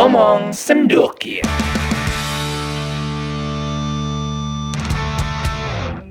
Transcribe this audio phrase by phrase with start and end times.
[0.00, 1.44] Ngomong Sendokir.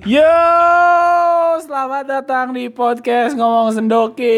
[0.05, 0.29] Yo,
[1.65, 4.29] selamat datang di podcast Ngomong Sendokir.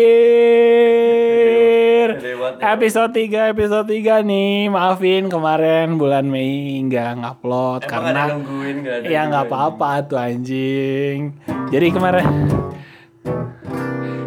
[2.63, 4.71] Episode 3, episode 3 nih.
[4.71, 10.15] Maafin kemarin bulan Mei nggak ngupload karena ada nungguin nggak ada ya nggak apa-apa tuh
[10.15, 11.35] anjing.
[11.67, 12.23] Jadi kemarin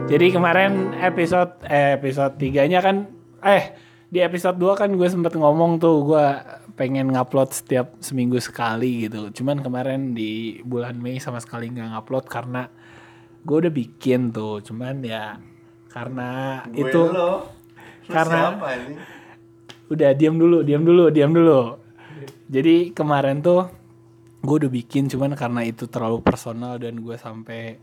[0.05, 3.09] Jadi kemarin episode eh, episode 3-nya kan
[3.41, 3.84] eh
[4.15, 6.27] di episode 2 kan gue sempet ngomong tuh gue
[6.79, 9.35] pengen ngupload setiap seminggu sekali gitu.
[9.35, 12.71] Cuman kemarin di bulan Mei sama sekali nggak ngupload karena
[13.43, 14.63] gue udah bikin tuh.
[14.63, 15.43] Cuman ya
[15.91, 17.51] karena Gue itu lo.
[18.07, 18.95] Karena- siapa ini?
[19.85, 21.61] udah diam dulu, diam dulu, diam dulu.
[22.47, 23.67] Jadi kemarin tuh
[24.47, 27.83] gue udah bikin cuman karena itu terlalu personal dan gue sampai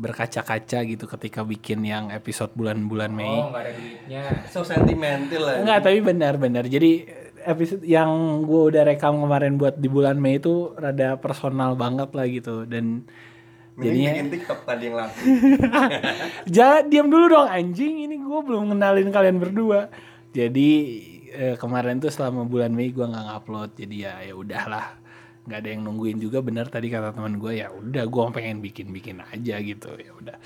[0.00, 3.28] berkaca-kaca gitu ketika bikin yang episode bulan-bulan Mei.
[3.28, 4.22] Oh, nggak ada duitnya.
[4.48, 5.54] So sentimental lah.
[5.60, 6.64] Enggak, tapi benar-benar.
[6.64, 7.04] Jadi
[7.44, 12.26] episode yang gue udah rekam kemarin buat di bulan Mei itu rada personal banget lah
[12.28, 13.04] gitu dan
[13.76, 15.16] Mending jadinya bikin TikTok tadi yang laku.
[16.56, 19.92] jangan diam dulu dong anjing ini gue belum kenalin kalian berdua.
[20.32, 20.68] Jadi
[21.32, 25.00] eh, kemarin tuh selama bulan Mei gue nggak ngupload jadi ya ya udahlah
[25.48, 28.92] nggak ada yang nungguin juga bener tadi kata teman gue ya udah gue pengen bikin
[28.92, 30.36] bikin aja gitu ya udah.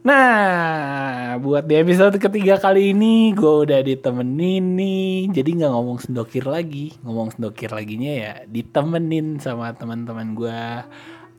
[0.00, 5.28] Nah, buat di episode ketiga kali ini gue udah ditemenin nih.
[5.28, 10.62] Jadi nggak ngomong sendokir lagi, ngomong sendokir laginya ya ditemenin sama teman-teman gue.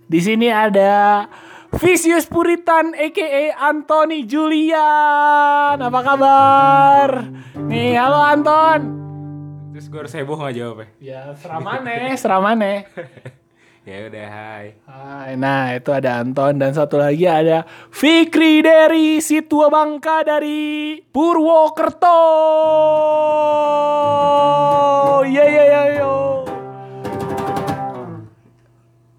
[0.06, 1.26] Di sini ada
[1.72, 5.82] Vicious Puritan aka Anthony Julian.
[5.82, 7.10] Apa kabar?
[7.66, 9.11] Nih, halo Anton.
[9.72, 10.88] Terus gue harus heboh nggak jawabnya?
[11.00, 12.74] Ya, seramane, seramane.
[13.82, 14.78] Ya udah, hai.
[14.86, 22.22] Hai, nah itu ada Anton dan satu lagi ada Fikri dari Situa Bangka dari Purwokerto.
[25.26, 26.46] Iya iya iya yo.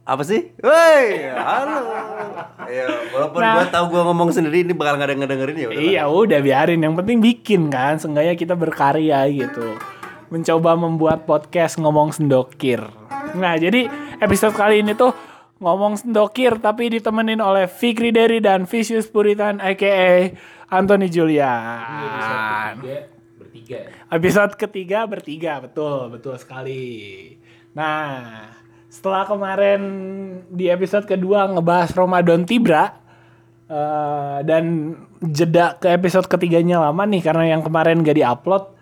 [0.07, 0.55] Apa sih?
[0.63, 1.79] Woi, halo.
[2.71, 3.55] Ya, walaupun Nah.
[3.59, 5.83] gua tahu gua ngomong sendiri ini bakal nggak ada yang ngedengerin ya udah.
[5.83, 9.75] Iya udah biarin yang penting bikin kan, seenggaknya kita berkarya gitu.
[10.33, 12.81] Mencoba membuat podcast ngomong sendokir.
[13.37, 13.85] Nah jadi
[14.17, 15.13] episode kali ini tuh
[15.61, 20.33] ngomong sendokir tapi ditemenin oleh Fikri Dery dan Vicious Puritan aka
[20.73, 22.81] Anthony Julian.
[22.81, 23.93] Dia bertiga.
[24.09, 26.89] Episode ketiga bertiga, betul, betul sekali.
[27.77, 28.49] Nah,
[28.89, 29.81] setelah kemarin
[30.49, 32.89] di episode kedua ngebahas Ramadan Tibra,
[33.69, 38.73] eh, dan jeda ke episode ketiganya lama nih karena yang kemarin gak diupload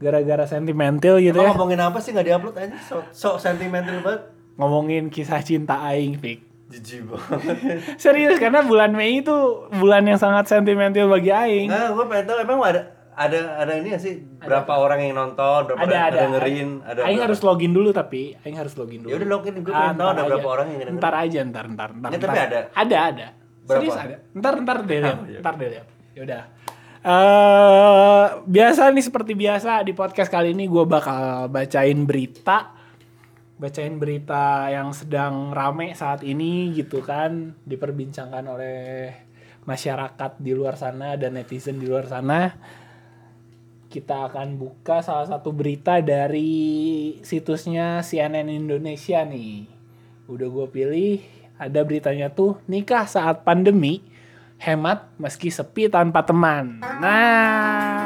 [0.00, 1.44] gara-gara sentimental gitu ya.
[1.44, 2.76] Emang ngomongin apa sih nggak diupload aja?
[2.82, 4.22] So, so sentimental banget.
[4.56, 6.40] Ngomongin kisah cinta aing, Fik.
[6.68, 7.56] Jijik banget.
[8.02, 9.34] Serius karena bulan Mei itu
[9.70, 11.68] bulan yang sangat sentimental bagi aing.
[11.68, 15.66] Nah, gua pengen tahu emang ada ada ada ini nggak sih berapa orang yang nonton,
[15.66, 17.24] berapa ada yang ada dengerin, ada Aing berapa?
[17.26, 19.10] harus login dulu tapi Aing harus login dulu.
[19.10, 20.28] Ya udah login, gue Ah, pengen tahu ada aja.
[20.30, 20.94] berapa orang yang dengerin.
[20.96, 22.08] Ntar aja, ntar, ntar, ntar.
[22.08, 22.46] Ya, tapi ntar.
[22.48, 22.60] ada?
[22.72, 23.26] Ada, ada.
[23.60, 23.74] Berapa?
[23.76, 24.16] Serius ada.
[24.32, 24.98] Ntar, ntar deh.
[25.02, 25.38] Oh, iya.
[25.42, 25.86] Ntar deh lihat.
[26.10, 26.42] Yaudah.
[27.00, 32.76] Eh biasa nih seperti biasa di podcast kali ini gue bakal bacain berita,
[33.56, 38.80] bacain berita yang sedang rame saat ini gitu kan, diperbincangkan oleh
[39.64, 42.52] masyarakat di luar sana dan netizen di luar sana
[43.88, 49.64] kita akan buka salah satu berita dari situsnya CNN Indonesia nih.
[50.28, 51.16] Udah gue pilih,
[51.56, 54.04] ada beritanya tuh nikah saat pandemi,
[54.60, 56.84] hemat meski sepi tanpa teman.
[57.00, 57.96] Nah,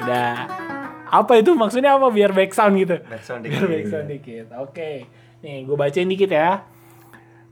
[0.00, 0.34] udah.
[1.12, 2.96] Apa itu maksudnya apa biar back sound gitu?
[3.04, 3.68] Back sound Biar dikit.
[3.68, 4.46] back sound dikit.
[4.64, 4.90] Oke,
[5.44, 6.64] nih gue bacain dikit ya.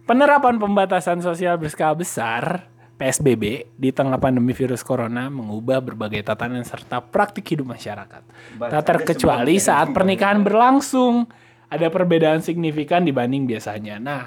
[0.09, 7.05] Penerapan pembatasan sosial berskala besar PSBB di tengah pandemi virus corona mengubah berbagai tatanan serta
[7.05, 8.23] praktik hidup masyarakat.
[8.57, 11.29] Tak terkecuali saat pernikahan berlangsung
[11.69, 14.01] ada perbedaan signifikan dibanding biasanya.
[14.01, 14.25] Nah,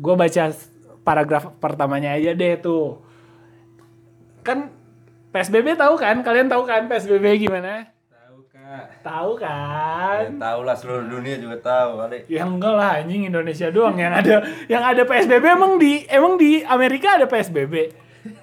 [0.00, 0.48] gue baca
[1.02, 3.02] paragraf pertamanya aja deh tuh.
[4.40, 4.70] Kan
[5.30, 6.20] PSBB tahu kan?
[6.20, 7.88] Kalian tahu kan PSBB gimana?
[8.08, 8.84] Tahu kak.
[9.00, 10.22] Tahu kan?
[10.28, 12.18] Ya, tahu lah seluruh dunia juga tahu kali.
[12.26, 16.62] Ya enggak lah anjing Indonesia doang yang ada yang ada PSBB emang di emang di
[16.62, 17.74] Amerika ada PSBB.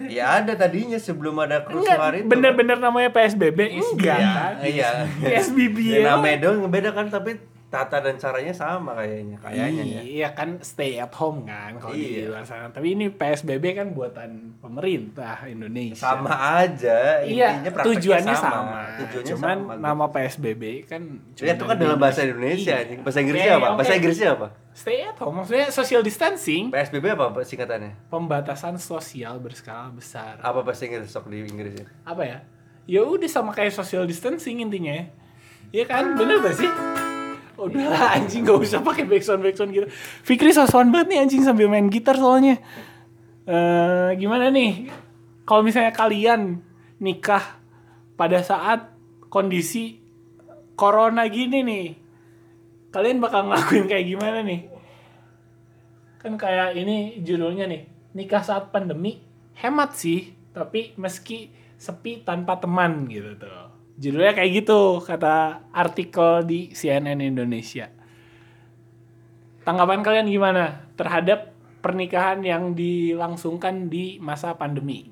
[0.02, 2.28] Ya ada tadinya sebelum ada Enggak kerusuhan itu.
[2.28, 4.54] bener-bener namanya PSBB enggak Iya, kan?
[4.62, 4.90] iya.
[5.22, 6.06] PSBB Ya, ya.
[6.14, 7.40] namanya doang ngebeda kan tapi
[7.70, 10.02] tata dan caranya sama kayaknya kayaknya ya.
[10.02, 12.34] Iya kan stay at home kan kalau di Iya.
[12.34, 12.68] luar sana.
[12.68, 16.02] Tapi ini PSBB kan buatan pemerintah Indonesia.
[16.02, 18.90] Sama aja Iya, tujuannya sama.
[19.00, 19.74] Tujuannya Cuman sama.
[19.78, 21.02] nama PSBB kan
[21.38, 23.00] Ya, itu kan dalam bahasa Indonesia Iya.
[23.00, 23.68] Bahasa Inggrisnya apa?
[23.72, 23.98] Bahasa oke.
[23.98, 24.48] Inggrisnya apa?
[24.72, 28.10] Stay at home maksudnya social distancing, PSBB apa singkatannya?
[28.10, 30.40] pembatasan sosial berskala besar.
[30.40, 31.86] Apa bahasa Inggris sok di Inggrisnya?
[32.02, 32.40] Apa ya?
[32.88, 35.06] ya udah sama kayak social distancing intinya ya.
[35.70, 36.18] Iya kan?
[36.18, 37.19] Bener gak sih?
[37.60, 39.92] Udah anjing gak usah pakai backsound backsound gitu.
[40.24, 42.64] Fikri sosokan banget nih anjing sambil main gitar soalnya.
[43.44, 44.88] Eh gimana nih?
[45.44, 46.64] Kalau misalnya kalian
[47.04, 47.60] nikah
[48.16, 48.96] pada saat
[49.28, 50.00] kondisi
[50.80, 51.88] corona gini nih,
[52.94, 54.70] kalian bakal ngelakuin kayak gimana nih?
[56.20, 59.24] Kan kayak ini judulnya nih, nikah saat pandemi
[59.58, 63.69] hemat sih, tapi meski sepi tanpa teman gitu tuh.
[64.00, 67.92] Judulnya kayak gitu kata artikel di CNN Indonesia.
[69.68, 71.52] Tanggapan kalian gimana terhadap
[71.84, 75.12] pernikahan yang dilangsungkan di masa pandemi?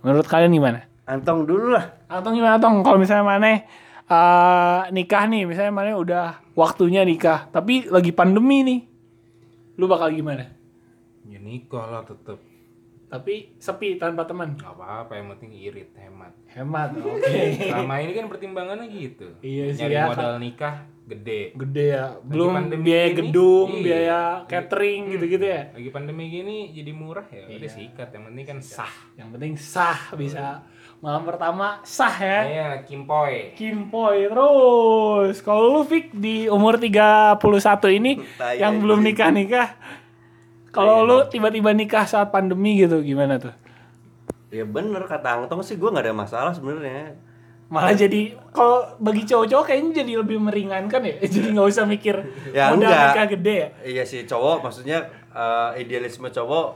[0.00, 0.80] Menurut kalian gimana?
[1.04, 1.92] Antong dulu lah.
[2.08, 2.80] Atau gimana Tong?
[2.80, 6.24] Kalau misalnya mana eh, nikah nih, misalnya mana udah
[6.56, 8.80] waktunya nikah, tapi lagi pandemi nih,
[9.76, 10.48] lu bakal gimana?
[11.28, 12.51] Ya nikah lah tetep.
[13.12, 14.56] Tapi sepi tanpa teman.
[14.56, 16.32] Gak apa-apa, yang penting irit, hemat.
[16.48, 17.36] Hemat, oke.
[17.60, 19.28] Selama ini kan pertimbangannya gitu.
[19.44, 20.74] Iya sih Nyari ya, modal nikah
[21.04, 21.52] gede.
[21.52, 23.82] Gede ya, belum biaya gini, gedung, iya.
[23.84, 25.62] biaya catering gitu-gitu ya.
[25.76, 27.68] Lagi pandemi gini jadi murah ya udah Iya.
[27.68, 28.08] sikat.
[28.16, 28.94] Yang penting kan sah.
[29.20, 30.44] Yang penting sah bisa
[31.04, 32.40] malam pertama sah ya.
[32.48, 33.52] Iya, kimpoy.
[33.58, 35.44] Kimpoy terus.
[35.44, 37.36] Kalau lu Fik di umur 31
[37.92, 40.00] ini Tai, yang belum nikah-nikah.
[40.72, 43.52] Kalau lu tiba-tiba nikah saat pandemi gitu gimana tuh?
[44.48, 47.12] Ya bener kata Angtong sih gue nggak ada masalah sebenarnya.
[47.68, 51.14] Malah jadi kalau bagi cowok-cowok kayaknya jadi lebih meringankan ya.
[51.32, 52.16] Jadi nggak usah mikir
[52.52, 53.68] Ya, modal nikah gede ya.
[53.82, 54.98] Iya sih cowok maksudnya
[55.32, 56.66] eh, idealisme cowok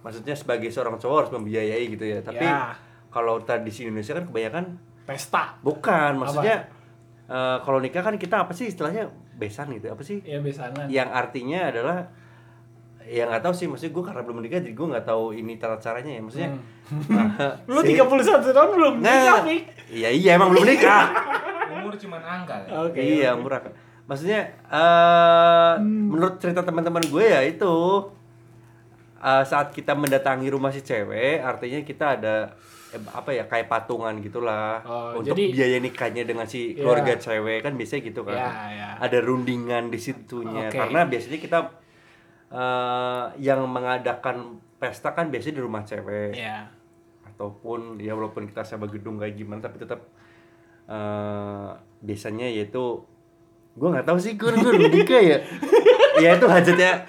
[0.00, 2.20] maksudnya sebagai seorang cowok harus membiayai gitu ya.
[2.20, 2.76] Tapi Ya.
[3.08, 4.64] kalau tradisi Indonesia kan kebanyakan
[5.04, 5.56] Pesta.
[5.60, 6.68] bukan maksudnya
[7.24, 10.20] eh, kalau nikah kan kita apa sih istilahnya besan gitu apa sih?
[10.20, 10.84] Ya besanan.
[10.88, 11.98] Yang artinya adalah
[13.10, 15.76] ya nggak tahu sih maksudnya gue karena belum menikah jadi gue nggak tahu ini tata
[15.78, 18.06] caranya ya maksudnya eh, Lu si- 31
[18.48, 19.62] tahun belum nikah, Nah, Fik?
[19.90, 21.10] iya iya emang belum nikah.
[21.72, 22.54] Umur cuman angka.
[22.60, 22.70] ya.
[22.80, 22.98] Oke.
[22.98, 23.62] Iya murah.
[24.04, 27.74] Maksudnya eh menurut cerita teman-teman gue ya itu
[29.20, 32.34] eh, saat kita mendatangi rumah si cewek artinya kita ada
[32.88, 37.60] eh, apa ya kayak patungan gitulah Oh, untuk jadi- biaya nikahnya dengan si keluarga cewek
[37.60, 38.34] kan biasanya gitu kan.
[38.36, 38.88] Iya, iya.
[38.98, 40.76] Ada rundingan di situnya Oke.
[40.76, 41.58] karena biasanya kita
[42.50, 44.36] eh, yang mengadakan
[44.76, 46.66] pesta kan biasanya di rumah cewek Iya.
[47.24, 50.02] ataupun ya walaupun kita sewa gedung kayak gimana tapi tetap
[50.86, 51.68] eh
[52.00, 53.04] biasanya yaitu
[53.72, 55.38] gue nggak tahu sih gue gue nikah ya
[56.22, 57.06] ya itu hajatnya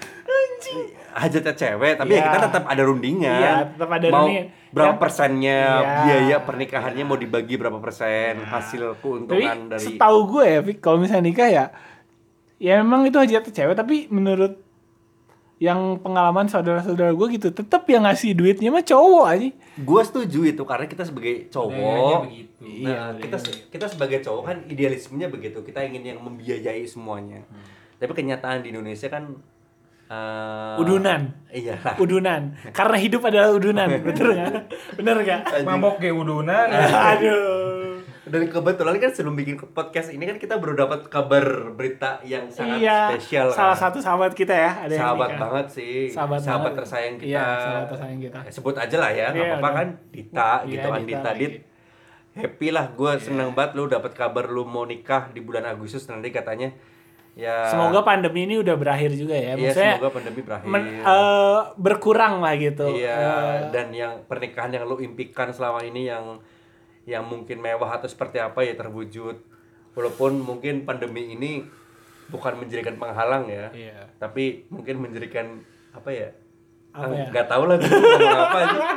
[1.12, 2.24] hajatnya cewek tapi ya Iya.
[2.24, 4.46] kita tetap ada rundingan Iya, tetap ada mau rundingan.
[4.70, 5.92] berapa persennya Iya.
[6.00, 11.24] biaya pernikahannya mau dibagi berapa persen hasil Tapi keuntungan dari setahu gue ya, kalau misalnya
[11.26, 11.64] nikah ya,
[12.56, 14.56] ya memang itu hajat cewek, tapi menurut
[15.62, 19.48] yang pengalaman saudara-saudara gue gitu, tetap yang ngasih duitnya mah cowok aja.
[19.78, 22.50] gue setuju itu karena kita sebagai cowok begitu.
[22.66, 23.38] Iya, Nah, kita
[23.70, 25.62] kita sebagai cowok kan idealismenya begitu.
[25.62, 27.46] Kita ingin yang membiayai semuanya.
[28.02, 29.38] Tapi kenyataan di Indonesia kan
[30.10, 31.30] eh, Udunan.
[31.54, 31.78] Iya.
[31.94, 32.58] Udunan.
[32.74, 34.52] Karena hidup adalah udunan, betul nggak?
[34.98, 35.40] Bener nggak?
[35.62, 36.66] Mabok kayak udunan.
[36.74, 37.61] Aduh.
[38.32, 42.80] Dan kebetulan kan sebelum bikin podcast ini kan kita baru dapat kabar berita yang sangat
[42.80, 43.52] iya, spesial.
[43.52, 43.82] salah kan.
[43.84, 45.40] satu sahabat kita ya, ada yang sahabat nikah.
[45.42, 45.96] banget sih.
[46.08, 46.72] Sahabat banget.
[46.74, 47.28] tersayang kita.
[47.28, 48.38] Iya, sahabat tersayang kita.
[48.40, 49.88] Eh, Sebut aja lah ya, nggak Iya, apa-apa kan.
[50.08, 51.30] Dita Iya, gitu kan, Dita Dita.
[51.36, 51.52] Dit.
[52.32, 56.32] Happy lah, gue seneng banget lu dapat kabar lu mau nikah di bulan Agustus nanti
[56.32, 56.72] katanya.
[57.34, 57.64] Ya.
[57.66, 59.52] Semoga pandemi ini udah berakhir juga ya.
[59.52, 60.64] Iya, Maksudnya semoga pandemi berakhir.
[60.66, 62.88] men- eh, berkurang lah gitu.
[62.88, 66.40] Iya, Eh, dan yang pernikahan yang lu impikan selama ini yang
[67.04, 69.36] yang mungkin mewah atau seperti apa ya terwujud.
[69.92, 71.62] Walaupun mungkin pandemi ini
[72.32, 74.08] bukan menjadikan penghalang ya, Iya.
[74.16, 75.60] tapi mungkin menjadikan
[75.92, 76.28] apa ya?
[76.92, 77.26] Apa Ah, ya?
[77.28, 77.88] Nggak tahu lah gue
[78.24, 78.78] apa aja.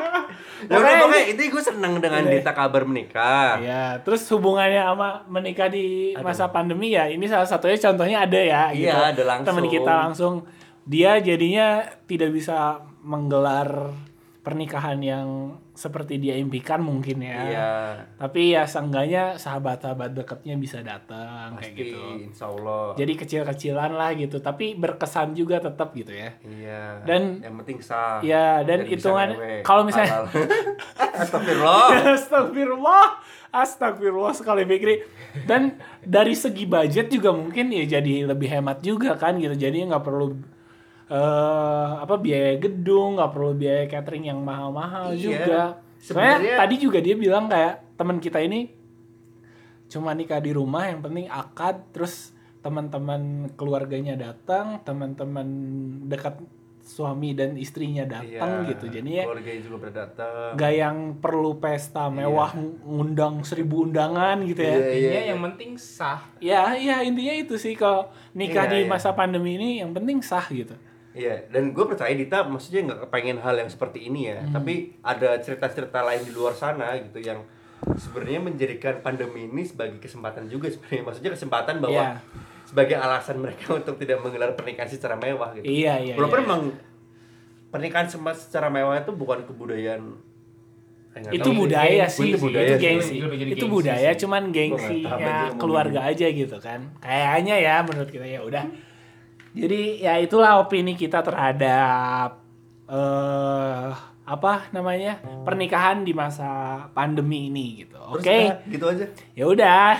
[0.66, 3.60] Ya udah Pokoknya itu gue seneng dengan Dita kabar menikah.
[3.60, 8.64] Iya, terus hubungannya sama menikah di masa pandemi ya, ini salah satunya contohnya ada ya
[8.72, 8.88] gitu.
[8.88, 9.48] Iya, ada langsung.
[9.52, 10.34] Temen kita langsung
[10.88, 13.92] dia jadinya tidak bisa menggelar
[14.42, 15.28] pernikahan yang
[15.76, 17.38] seperti dia impikan mungkin ya.
[17.46, 17.70] Iya.
[18.16, 22.00] Tapi ya seenggaknya sahabat-sahabat dekatnya bisa datang kayak Pasti, gitu.
[22.32, 22.96] insya Allah.
[22.96, 26.32] Jadi kecil-kecilan lah gitu, tapi berkesan juga tetap gitu ya.
[26.48, 27.04] iya.
[27.04, 28.24] Dan- yang penting sah.
[28.24, 30.26] Ya, dan hitungan kalau misalnya.
[31.16, 32.16] Astagfirullah.
[32.16, 33.06] Astagfirullah,
[33.52, 34.96] astagfirullah sekali Fikri.
[35.44, 39.56] Dan dari segi budget juga mungkin ya jadi lebih hemat juga kan gitu.
[39.56, 40.55] Jadi nggak perlu
[41.08, 41.18] eh
[41.98, 45.22] apa biaya gedung, nggak perlu biaya catering yang mahal-mahal Iya.
[45.22, 45.62] juga.
[45.98, 48.70] Soalnya Sebenarnya- tadi juga dia bilang kayak teman kita ini
[49.86, 53.22] cuma nikah di rumah yang penting akad terus teman-teman
[53.54, 55.46] keluarganya datang, teman-teman
[56.04, 56.42] dekat
[56.82, 62.14] suami dan istrinya datang Iya, gitu jadi ya keluarganya juga berdatang nggak yang perlu pesta
[62.14, 65.22] mewah ngundang seribu undangan gitu ya Iya, Intinya iya.
[65.26, 66.22] yang penting sah.
[66.38, 68.88] ya ya intinya itu sih kalau nikah Iya, di iya.
[68.88, 70.78] masa pandemi ini yang penting sah gitu
[71.16, 74.52] Iya, dan gue percaya Dita maksudnya nggak kepengen hal yang seperti ini ya, Hmm.
[74.52, 77.40] tapi ada cerita-cerita lain di luar sana gitu yang
[77.96, 82.20] sebenarnya menjadikan pandemi ini sebagai kesempatan juga sebenarnya, maksudnya kesempatan bahwa Iya.
[82.66, 85.64] sebagai alasan mereka untuk tidak menggelar pernikahan secara mewah gitu.
[85.64, 86.46] iya iya Walaupun iya.
[86.46, 86.62] emang
[87.72, 90.04] pernikahan secara mewah itu bukan kebudayaan
[91.16, 92.84] nggak itu tahu budaya gengsi sih, itu budaya itu sih.
[92.84, 94.20] gengsi, itu gengsi budaya, sih.
[94.28, 94.68] cuman aja
[95.08, 98.68] ngomong keluarga aja gitu kan, kayaknya ya menurut kita ya udah.
[99.56, 102.44] Jadi ya itulah opini kita terhadap
[102.92, 103.90] eh
[104.26, 107.96] apa namanya pernikahan di masa pandemi ini gitu.
[108.12, 109.06] Oke, udah, gitu aja.
[109.32, 109.96] ya udah,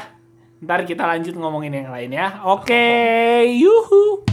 [0.60, 2.44] ntar kita lanjut ngomongin yang lain ya.
[2.44, 4.26] Oke, yuhu.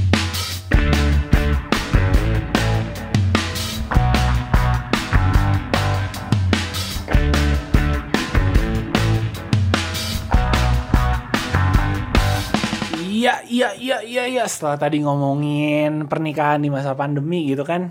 [13.33, 14.45] Iya, iya, iya, iya, iya.
[14.53, 17.83] Setelah tadi ngomongin pernikahan di masa pandemi gitu kan,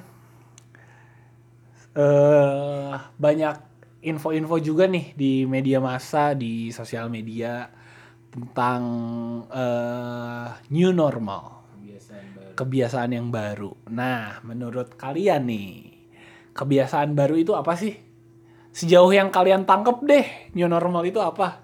[1.96, 3.56] eh banyak
[4.02, 7.68] info-info juga nih di media massa, di sosial media
[8.32, 8.82] tentang
[9.52, 11.44] eh new normal,
[11.76, 12.54] Kebiasaan baru.
[12.58, 13.72] kebiasaan yang baru.
[13.92, 15.70] Nah, menurut kalian nih,
[16.56, 17.94] kebiasaan baru itu apa sih?
[18.72, 21.60] Sejauh yang kalian tangkep deh, new normal itu apa?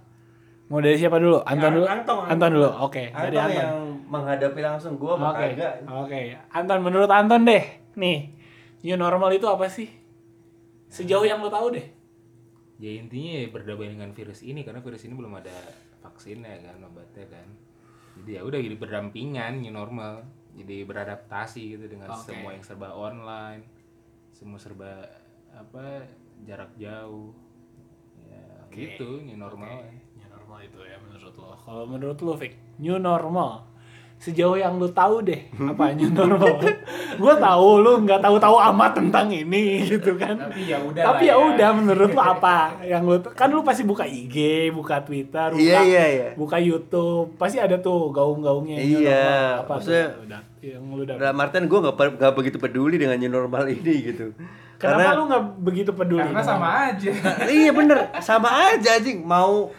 [0.68, 1.40] Mau dari siapa dulu?
[1.42, 1.86] Anton Ya, dulu.
[1.86, 2.50] Anton, Anton Anton.
[2.52, 2.70] dulu.
[2.84, 3.56] Oke, dari Anton Anton.
[3.56, 5.74] yang menghadapi langsung gue mah Oke, kagak.
[5.86, 6.22] oke.
[6.50, 8.20] Anton, menurut Anton deh, nih,
[8.82, 9.88] new normal itu apa sih?
[10.88, 11.88] Sejauh yang lo tahu deh.
[12.78, 15.56] Ya intinya ya berdamai dengan virus ini karena virus ini belum ada
[16.00, 17.48] vaksinnya kan obatnya kan.
[18.18, 20.22] Jadi ya udah jadi berdampingan new normal.
[20.54, 22.28] Jadi beradaptasi gitu dengan Oke.
[22.28, 23.66] semua yang serba online,
[24.30, 25.10] semua serba
[25.50, 26.06] apa
[26.44, 27.34] jarak jauh.
[28.26, 29.86] Ya gitu new normal.
[29.86, 30.07] New
[30.58, 31.48] normal itu ya menurut lo.
[31.60, 33.52] Kalau menurut lo, Fik, new normal.
[34.18, 36.58] Sejauh yang lo tahu deh, apa new normal?
[37.14, 40.34] Gue tahu lo nggak tahu-tahu amat tentang ini gitu kan.
[40.34, 41.04] Tapi ya udah.
[41.06, 42.58] Tapi ya lah udah menurut lo apa?
[42.92, 46.30] Yang lo kan lo pasti buka IG, buka Twitter, buka, Iya, iya, iya.
[46.34, 48.82] buka YouTube, pasti ada tuh gaung-gaungnya.
[48.82, 49.62] new Iya, normal.
[49.62, 50.26] apa maksudnya- tuh?
[50.26, 51.02] Udah, yang lo.
[51.06, 54.34] Dalam artian gue gak, nggak begitu peduli dengan new normal ini gitu.
[54.78, 56.26] Kenapa lu nggak begitu peduli?
[56.26, 57.10] Karena sama aja.
[57.46, 59.70] iya bener, sama aja anjing mau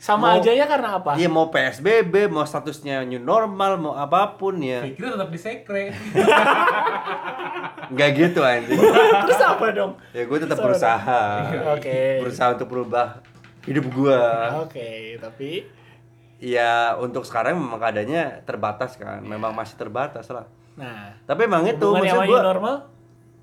[0.00, 1.12] Sama Mau- aja ya karena apa?
[1.20, 4.80] Iya mau PSBB, mau statusnya new normal, mau apa pun ya.
[4.80, 5.92] Pikir tetap disekre.
[7.92, 8.80] Nggak gitu anjing.
[9.28, 9.92] Terus apa dong?
[10.16, 11.22] Ya gue tetap berusaha.
[11.76, 12.24] Oke.
[12.24, 13.20] Berusaha untuk berubah
[13.68, 14.20] hidup gue.
[14.64, 15.68] Oke, tapi
[16.40, 19.20] Ya untuk sekarang memang keadaannya terbatas kan.
[19.20, 20.48] Memang masih terbatas lah.
[20.80, 22.88] nah, Tapi emang itu maksud gue normal?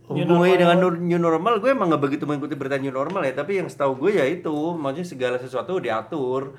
[0.08, 3.68] Hubungannya dengan new normal gue emang nggak begitu mengikuti berita new normal ya tapi yang
[3.68, 6.56] setahu gue ya itu maksudnya segala sesuatu diatur.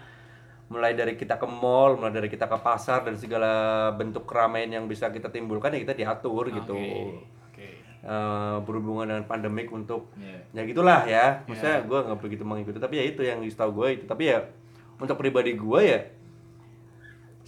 [0.68, 4.84] Mulai dari kita ke mall mulai dari kita ke pasar dan segala bentuk keramaian yang
[4.84, 6.76] bisa kita timbulkan ya kita diatur gitu.
[6.76, 7.80] Oke.
[8.04, 10.44] Eh, berhubungan dengan pandemik untuk Iya.
[10.52, 11.26] ya gitulah ya.
[11.48, 14.04] Maksudnya gue nggak begitu mengikuti tapi ya itu yang setahu gue itu.
[14.04, 14.44] Tapi ya
[15.00, 16.00] untuk pribadi gue ya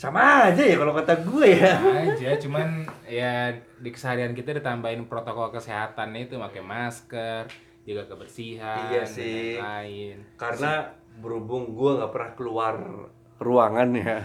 [0.00, 5.52] sama aja ya kalau kata gue ya aja cuman ya di keseharian kita ditambahin protokol
[5.52, 7.44] kesehatan itu pakai masker
[7.84, 9.60] jaga kebersihan Iya dan sih.
[9.60, 10.88] lain-lain karena
[11.20, 12.74] berhubung gue nggak pernah keluar
[13.40, 14.20] ruangan ya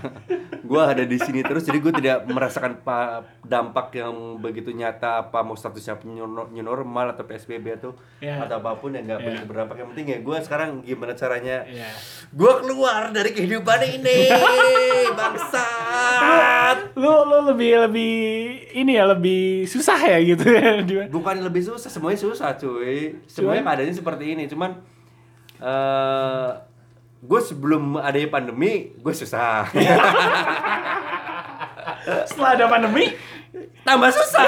[0.62, 5.40] gue ada di sini terus jadi gue tidak merasakan pa- dampak yang begitu nyata apa
[5.40, 8.42] mau statusnya new no- new normal atau psbb atau Ya.
[8.42, 9.26] atau apa pun yang nggak Ya.
[9.26, 11.88] begitu berdampak yang penting ya gue sekarang gimana caranya Iya.
[12.30, 14.18] gue keluar dari kehidupan ini
[15.20, 18.16] bangsat Lu lu lebih lebih
[18.74, 20.84] ini ya lebih susah ya gitu ya.
[21.08, 24.72] Bukan lebih susah semuanya susah cuy semuanya Cuman- keadaannya seperti ini cuman
[25.58, 26.52] eh
[27.22, 29.70] gue sebelum adanya pandemi gue susah.
[32.30, 33.14] Setelah ada pandemi,
[33.82, 34.46] tambah susah.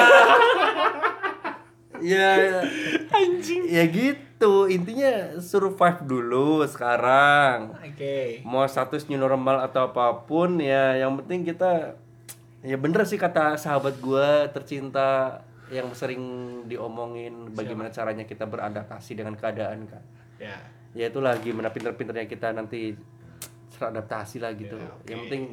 [1.97, 2.62] Ya
[3.09, 3.65] anjing.
[3.65, 4.69] ya gitu.
[4.69, 7.74] Intinya survive dulu sekarang.
[7.81, 8.45] Oke.
[8.45, 11.97] mau status new normal atau apa pun ya yang penting kita
[12.62, 15.41] ya bener sih kata sahabat gue tercinta
[15.74, 16.21] yang sering
[16.69, 20.03] diomongin bagaimana caranya kita beradaptasi dengan keadaan kan
[20.38, 20.53] Ya.
[20.98, 22.98] Ya itulah gimana pinter-pinternya kita nanti
[23.72, 25.06] beradaptasi lah gitu Ya, oke.
[25.06, 25.44] yang penting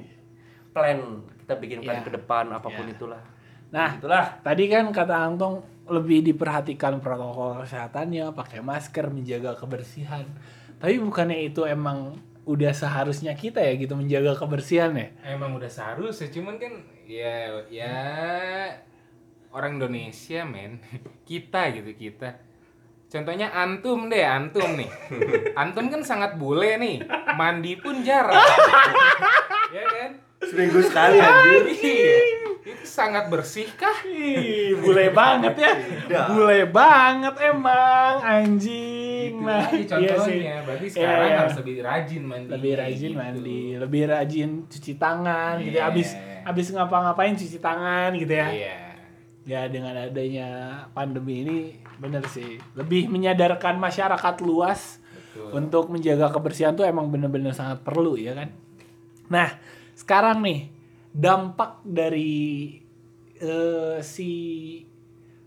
[0.73, 0.99] plan
[1.39, 2.03] kita bikin plan Ya.
[2.03, 2.93] ke depan apa pun Ya.
[2.93, 3.23] itulah
[3.69, 10.23] Nah, itulah tadi kan kata Antong lebih diperhatikan protokol kesehatannya, pakai masker, menjaga kebersihan.
[10.79, 12.15] Tapi bukannya itu emang
[12.47, 15.11] udah seharusnya kita ya gitu menjaga kebersihan ya?
[15.27, 16.73] emang udah seharusnya cuman kan
[17.03, 17.99] ya ya
[19.51, 20.79] orang Indonesia men
[21.29, 22.37] kita gitu kita
[23.14, 24.90] contohnya antum deh antum nih
[25.62, 26.99] antum kan sangat bule nih
[27.33, 28.35] mandi pun jarang
[29.71, 30.11] ya kan
[30.44, 31.62] Seminggu sekali anjir.
[31.73, 32.16] iya
[32.61, 35.73] itu sangat bersih kah Ih, bule banget ya.
[36.28, 39.40] Bule banget emang anjing.
[39.40, 40.38] Gitu Nah, aja iya contohnya sih.
[40.61, 41.38] berarti Iya, sekarang iya.
[41.40, 43.16] harus lebih rajin mandi lebih rajin gitu.
[43.16, 45.76] mandi, lebih rajin cuci tangan gitu.
[45.76, 45.88] Iya.
[45.88, 46.09] Abis
[46.44, 48.49] abis ngapa-ngapain cuci tangan gitu ya.
[48.50, 48.75] iya
[49.44, 50.49] Ya dengan adanya
[50.92, 51.56] pandemi ini
[51.99, 52.59] bener sih.
[52.79, 54.99] Lebih menyadarkan masyarakat luas
[55.35, 55.51] betul.
[55.55, 58.49] untuk menjaga kebersihan tuh emang bener-bener sangat perlu ya kan.
[59.31, 59.49] Nah
[59.95, 60.61] sekarang nih
[61.15, 62.75] dampak dari
[63.39, 64.33] eh, si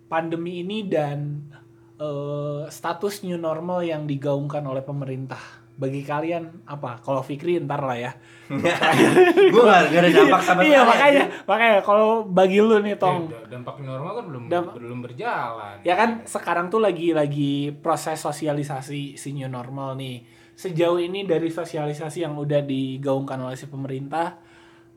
[0.07, 1.51] pandemi ini dan
[1.99, 6.97] eh, status new normal yang digaungkan oleh pemerintah bagi kalian apa?
[7.05, 8.11] Kalau Fikri ntar lah ya.
[9.53, 13.29] Gue gak, gak ada dampak sama iya makanya makanya kalau bagi lu nih Tong.
[13.29, 18.17] Eh, dampak normal kan belum Damp- belum berjalan Ya kan sekarang tuh lagi lagi proses
[18.17, 20.25] sosialisasi si new normal nih.
[20.57, 24.41] Sejauh ini dari sosialisasi yang udah digaungkan oleh si pemerintah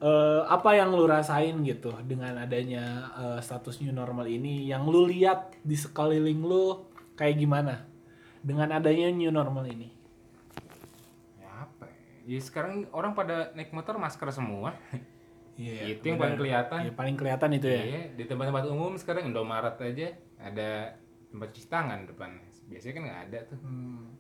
[0.01, 5.05] eh, apa yang lu rasain gitu dengan adanya eh, status new normal ini yang lu
[5.05, 6.89] lihat di sekeliling lu
[7.21, 7.85] kayak gimana
[8.41, 10.00] dengan adanya new normal ini?
[12.31, 12.39] Ya ya?
[12.39, 14.79] ya sekarang orang pada naik motor masker semua
[15.59, 15.83] Iya.
[15.99, 17.83] itu yang paling kelihatan Iya, paling kelihatan itu ya.
[17.83, 20.95] Iya, di tempat-tempat umum sekarang Indomaret aja ada
[21.35, 22.31] tempat cuci tangan depan.
[22.71, 23.59] Biasanya kan nggak ada tuh.
[23.67, 24.15] Hmm.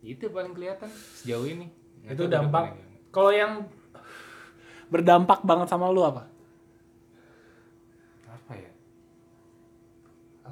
[0.00, 0.88] Itu paling kelihatan
[1.22, 1.68] sejauh ini.
[2.08, 2.72] Itu dampak.
[3.12, 3.68] Kalau yang
[4.88, 6.00] berdampak banget sama lu?
[6.04, 6.28] Apa
[8.54, 8.70] ya?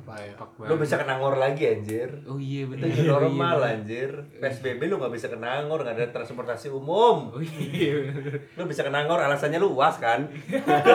[0.05, 0.37] Apa ya?
[0.37, 0.81] Dampak Lu banget.
[0.85, 2.09] bisa kena ngor lagi anjir.
[2.25, 2.87] Oh iya Itu benar.
[2.87, 4.11] new normal anjir.
[4.37, 7.33] PSBB lu gak bisa kena ngor, gak ada transportasi umum.
[7.33, 8.53] Oh iya bener.
[8.55, 10.29] Lu bisa kena ngor alasannya lu uas kan?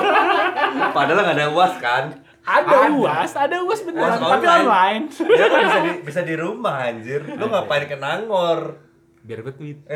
[0.96, 2.06] Padahal gak ada uas kan?
[2.40, 4.64] Ada uas, ada uas beneran, Uas tapi online.
[4.64, 5.04] online.
[5.32, 7.22] Ya kan bisa di, bisa di rumah anjir.
[7.28, 8.78] Lu ngapain kena ngor?
[9.22, 9.78] Biar betuit.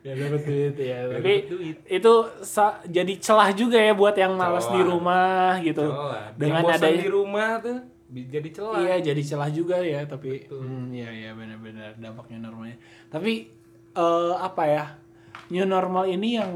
[0.00, 1.76] ya dapat duit ya tapi duit.
[1.84, 2.14] itu
[2.88, 6.32] jadi celah juga ya buat yang malas di rumah gitu Celah.
[6.40, 7.78] dengan adanya di rumah tuh
[8.10, 8.80] jadi celah.
[8.80, 12.80] iya jadi celah juga ya tapi hmm, iya iya benar-benar dampaknya normalnya
[13.12, 13.52] tapi
[13.92, 14.84] eh, apa ya
[15.52, 16.50] new normal ini yang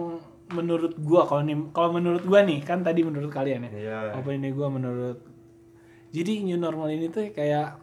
[0.57, 3.99] menurut gua kalau nih kalau menurut gua nih kan tadi menurut kalian ya Iya.
[4.25, 5.21] apa ini gua menurut
[6.17, 7.77] jadi new normal ini tuh kayak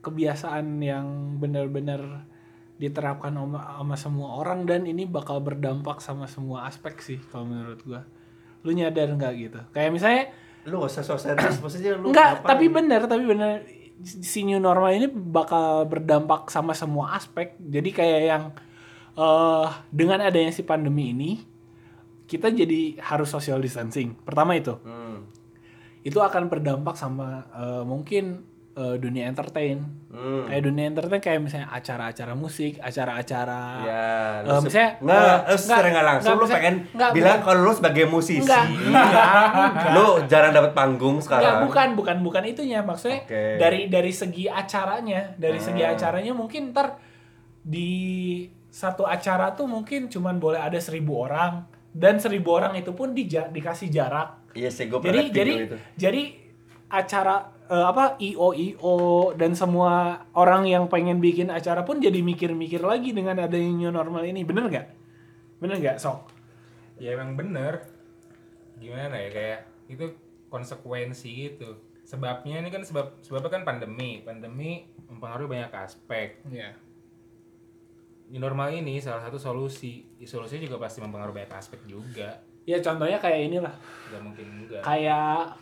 [0.00, 2.24] kebiasaan yang benar-benar
[2.76, 7.80] diterapkan sama, sama semua orang dan ini bakal berdampak sama semua aspek sih kalau menurut
[7.84, 8.04] gua
[8.64, 10.24] lu nyadar nggak gitu kayak misalnya
[10.66, 12.48] Lu gak usah sok serius, maksudnya lu Enggak, ngapain?
[12.50, 13.62] tapi bener, tapi bener
[14.02, 17.56] si new normal ini bakal berdampak sama semua aspek.
[17.56, 18.44] Jadi kayak yang
[19.16, 21.40] eh dengan adanya si pandemi ini
[22.26, 24.18] kita jadi harus social distancing.
[24.20, 24.76] Pertama itu.
[24.82, 25.30] Hmm.
[26.02, 28.44] Itu akan berdampak sama eh, mungkin
[28.76, 29.80] eh, dunia entertain.
[30.06, 30.44] Hmm.
[30.44, 34.04] Kayak dunia entertain kayak misalnya acara-acara musik, acara-acara Ya,
[34.44, 37.60] se- misalnya, nggak, eh, nggak, secara nggak langsung nggak, lu misalnya- pengen nggak, bilang kalau
[37.62, 39.92] lu sebagai musisi, Enggak, enggak, enggak.
[39.96, 41.56] lu jarang dapat panggung Enggak, sekarang.
[41.64, 42.80] bukan, bukan, bukan itunya.
[42.82, 43.42] Maksudnya Oke.
[43.56, 45.92] dari dari segi acaranya, dari segi Hmm.
[45.92, 47.00] acaranya mungkin ntar
[47.58, 47.90] di
[48.68, 53.48] satu acara tuh mungkin cuman boleh ada seribu orang dan seribu orang itu pun dija-
[53.48, 54.52] dikasih jarak.
[54.52, 55.52] Iya sih, gue jadi jadi
[55.96, 56.22] jadi
[56.86, 58.96] acara eh, apa IO IO
[59.34, 64.22] dan semua orang yang pengen bikin acara pun jadi mikir-mikir lagi dengan adanya new normal
[64.24, 64.86] ini, bener nggak?
[65.58, 66.30] Bener nggak, sok?
[66.96, 67.84] Ya emang bener.
[68.80, 70.06] Gimana ya kayak itu
[70.48, 71.76] konsekuensi gitu.
[72.06, 74.22] Sebabnya ini kan sebab sebabnya kan pandemi.
[74.22, 76.38] Pandemi mempengaruhi banyak aspek.
[76.46, 76.72] Iya.
[78.30, 80.06] New normal ini salah satu solusi.
[80.18, 82.42] Ya, solusinya juga pasti mempengaruhi banyak aspek juga.
[82.66, 83.74] Ya contohnya kayak inilah.
[84.10, 84.82] Gak mungkin enggak.
[84.82, 85.54] kayak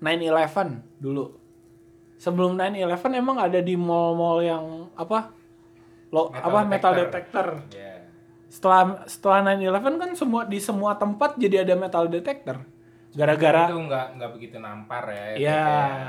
[0.00, 1.36] 9/11 dulu.
[2.20, 4.64] Sebelum 9/11 emang ada di mall-mall yang
[4.96, 5.32] apa?
[6.10, 7.46] Lo Metal apa metal detector.
[7.62, 7.78] detector.
[7.78, 7.94] Ya.
[8.50, 12.66] Setelah setelah 9/11 kan semua di semua tempat jadi ada metal detector.
[13.10, 15.24] Gara-gara itu nggak nggak begitu nampar ya.
[15.34, 15.62] Iya,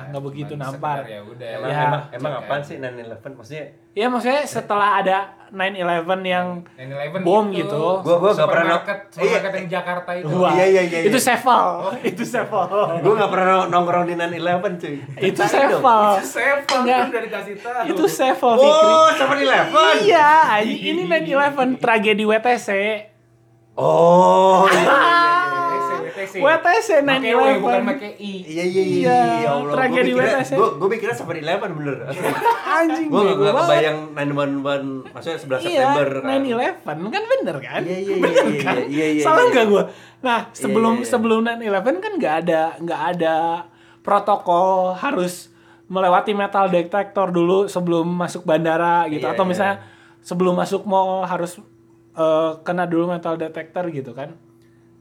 [0.08, 1.02] nggak begitu nampar.
[1.04, 1.50] Ya udah.
[1.58, 1.82] Emang, Ya.
[1.84, 2.62] emang, emang aja.
[2.62, 3.34] sih 9-11?
[3.34, 5.18] Maksudnya ya maksudnya setelah ada
[5.50, 8.00] 9/11 yang 9/11 Bom gitu.
[8.00, 9.58] Gua- gua nggak pernah Supermarket, no- supermarket Iya.
[9.58, 10.26] yang Jakarta itu.
[10.32, 11.28] Wah, Iya, iya, iya, itu iya.
[11.28, 11.66] sevel.
[12.14, 12.64] itu sevel.
[13.02, 14.96] gue gak pernah nongkrong di 9-11 cuy.
[15.20, 16.02] itu sevel.
[16.22, 17.00] Sevel Enggak.
[17.10, 17.84] udah dikasih tahu.
[17.90, 18.88] itu sevel Fikri.
[18.88, 19.96] Oh, 7-Eleven.
[20.02, 20.30] Iya,
[20.62, 22.70] ini ini 9/11 tragedi WTC.
[23.74, 25.02] Oh, iya, iya, iya,
[25.50, 25.60] iya.
[26.22, 26.36] WTC, WTC.
[26.38, 26.90] WTC.
[26.90, 27.90] WTC Pakai W, bukan 9/11.
[27.90, 28.34] pakai I.
[28.42, 28.98] Iya iya iya.
[29.02, 29.74] Iya, ya Allah.
[29.74, 30.52] tragedi WTC.
[30.54, 31.96] gue gue mikirnya Seven Eleven bener.
[32.78, 33.68] Anjing gue gak, bego gak banget.
[33.68, 36.86] kebayang 911 maksudnya 11 September Iya, kan.
[36.86, 37.82] 9/11 kan bener kan?
[37.82, 38.76] Iya iya iya Bener iya kan?
[38.86, 39.24] iya iya.
[39.24, 39.52] Salah iya.
[39.52, 39.84] nggak gue?
[40.22, 41.10] Nah sebelum iya, iya.
[41.10, 43.36] sebelum 9/11 kan nggak ada nggak ada
[44.02, 45.50] protokol harus
[45.86, 49.52] melewati metal detector dulu sebelum masuk bandara gitu Iya, atau iya.
[49.52, 49.76] misalnya
[50.22, 51.60] sebelum masuk mall harus
[52.14, 54.34] eh, kena dulu metal detector gitu kan?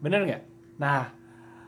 [0.00, 0.42] Bener nggak?
[0.80, 1.12] Nah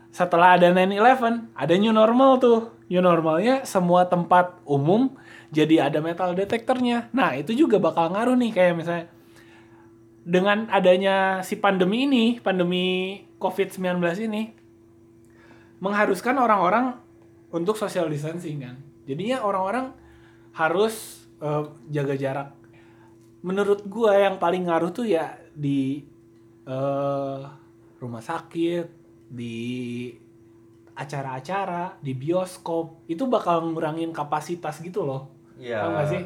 [0.09, 2.61] setelah ada 9/11 ada new normal tuh.
[2.89, 5.13] New normalnya semua tempat umum
[5.53, 9.05] jadi ada metal detektornya nah itu juga bakal ngaruh nih kayak misalnya
[10.25, 14.55] dengan adanya si pandemi ini pandemi covid-19 ini
[15.83, 16.95] mengharuskan orang-orang
[17.51, 18.79] untuk social distancing kan?
[19.03, 19.91] Jadinya orang-orang
[20.55, 22.49] harus eh, jaga jarak.
[23.43, 26.07] Menurut gua yang paling ngaruh tuh ya di
[26.63, 27.41] eh,
[27.99, 29.02] rumah sakit
[29.33, 30.13] di
[30.93, 35.79] acara-acara di bioskop itu bakal ngurangin kapasitas gitu loh Iya.
[35.79, 36.21] Tau gak sih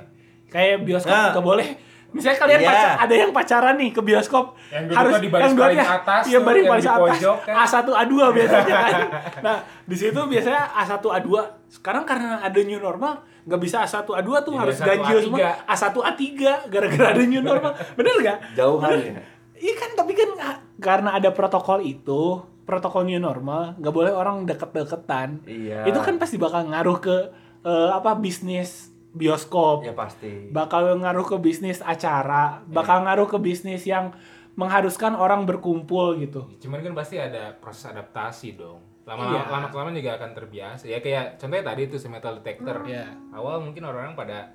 [0.48, 1.32] kayak bioskop Nah.
[1.32, 1.68] nggak boleh
[2.10, 2.68] misalnya kalian Iya.
[2.70, 6.32] pacar- ada yang pacaran nih ke bioskop Yang duduknya di baris yang paling atas iya
[6.34, 7.56] tuh, baris yang paling atas pojok kan.
[7.58, 9.02] A1 A2 biasanya kan
[9.38, 11.30] nah di situ biasanya A1 A2
[11.70, 15.24] sekarang karena ada new normal nggak bisa A1 A2 tuh Jadi harus A1 ganjil A3.
[15.26, 16.24] semua A1 A3
[16.66, 19.16] gara-gara ada new normal bener nggak Jauhan ya.
[19.58, 24.44] Iya kan, tapi kan ah, karena ada protokol itu, protokol new normal, nggak boleh orang
[24.44, 25.48] deket-deketan.
[25.48, 25.88] Iya.
[25.88, 27.16] Itu kan pasti bakal ngaruh ke
[27.64, 30.52] eh, apa bisnis bioskop, Ya pasti.
[30.52, 34.12] bakal ngaruh ke bisnis acara, bakal ngaruh ke bisnis yang
[34.54, 36.46] mengharuskan orang berkumpul gitu.
[36.60, 38.84] Cuman kan pasti ada proses adaptasi dong.
[39.08, 39.48] Lama Iya.
[39.48, 40.84] lama kelamaan juga akan terbiasa.
[40.86, 42.84] Ya kayak contohnya tadi itu si metal detector.
[42.84, 43.08] Iya.
[43.32, 44.52] Awal mungkin orang-orang pada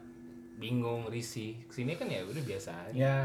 [0.59, 1.57] bingung, risih.
[1.65, 2.95] Ke sini kan ya udah biasa aja.
[2.95, 3.19] Ya.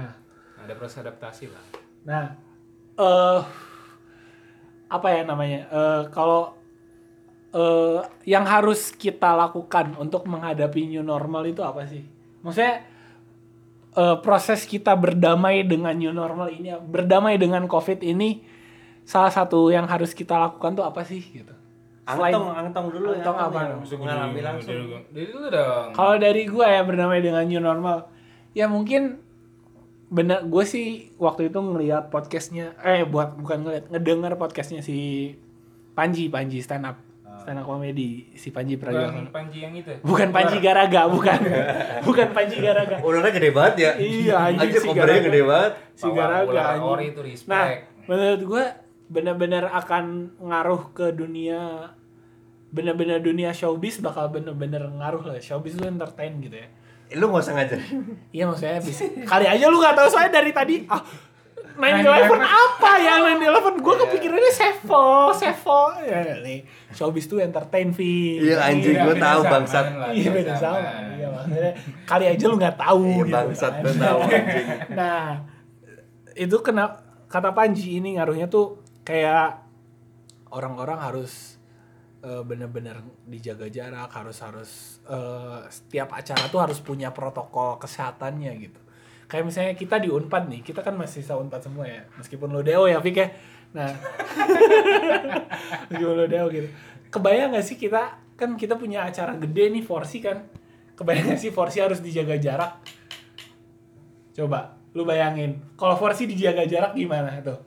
[0.57, 1.65] Ada proses adaptasi lah.
[2.07, 2.25] Nah,
[2.95, 3.41] eh
[4.87, 5.67] apa ya namanya?
[5.67, 6.55] Eh kalau
[7.51, 12.03] eh yang harus kita lakukan untuk menghadapi new normal itu apa sih?
[12.43, 12.83] Maksudnya
[13.93, 18.43] eh, proses kita berdamai dengan new normal ini, berdamai dengan COVID ini,
[19.03, 21.53] salah satu yang harus kita lakukan tuh apa sih gitu?
[22.07, 23.19] Selain- Angtong, angtong dulu ya.
[23.19, 23.59] Angtong apa?
[23.67, 24.75] yang mengalami langsung.
[25.11, 25.87] Dari dulu dong.
[25.91, 28.07] Kalau dari gue ya berdamai dengan new normal,
[28.55, 29.19] ya mungkin
[30.07, 35.35] bener gue sih waktu itu ngeliat podcastnya, eh buat bukan ngeliat ngedenger podcastnya si
[35.91, 36.97] Panji Panji stand up
[37.43, 39.29] stand up comedy si Panji Bukan Pragiwaksono.
[39.35, 39.91] Panji yang itu.
[40.03, 41.39] Bukan Panji Garaga, bukan.
[42.07, 43.03] bukan Panji Garaga.
[43.03, 43.91] Ularnya gede banget ya.
[43.99, 45.23] Iya, anjing, Anjir si Garaga.
[45.27, 45.71] gede banget.
[45.95, 46.63] Si Garaga
[47.03, 47.51] itu respect.
[47.51, 47.65] Nah,
[48.07, 48.63] menurut gue
[49.07, 51.91] bener-bener akan ngaruh ke dunia
[52.67, 56.67] bener-bener dunia showbiz bakal bener-bener ngaruh lah showbiz itu entertain gitu ya
[57.13, 57.79] Lu gak usah ngajar.
[58.29, 60.99] Iya maksudnya bisa kali aja lu gak tahu soalnya dari tadi ah
[61.77, 62.09] 9-11
[62.41, 68.97] apa ya 9-11 gue kepikirannya Sevo Sevo ya nih showbiz tuh entertain Vi Iya, anjing.
[68.97, 69.85] Gua beda tahu, bangsat.
[70.11, 70.81] iya beda sama
[71.13, 71.71] iya maksudnya
[72.03, 73.83] kali aja lu nggak tahu Iya, gitu bangsat kan.
[73.83, 74.65] gua tahu anjing.
[74.91, 75.23] nah
[76.33, 76.85] itu kena
[77.27, 79.61] kata Panji ini ngaruhnya tuh kayak
[80.49, 81.56] orang-orang harus
[82.27, 84.71] eh, bener-bener dijaga jarak harus harus
[85.07, 88.79] eh, setiap acara tuh harus punya protokol kesehatannya gitu.
[89.27, 92.59] Kayak misalnya kita di Unpad nih kita kan masih sisa Unpad semua ya meskipun lu
[92.59, 93.27] Deo ya Fik ya.
[93.71, 93.91] Nah
[95.89, 96.67] meskipun lu Deo gitu.
[97.07, 100.43] Kebayang gak sih kita kan kita punya acara gede nih Forsi kan?
[100.99, 102.83] Kebayang gak sih Forsi harus dijaga jarak?
[104.35, 107.61] Coba lu bayangin, kalau Forsi dijaga jarak gimana tuh?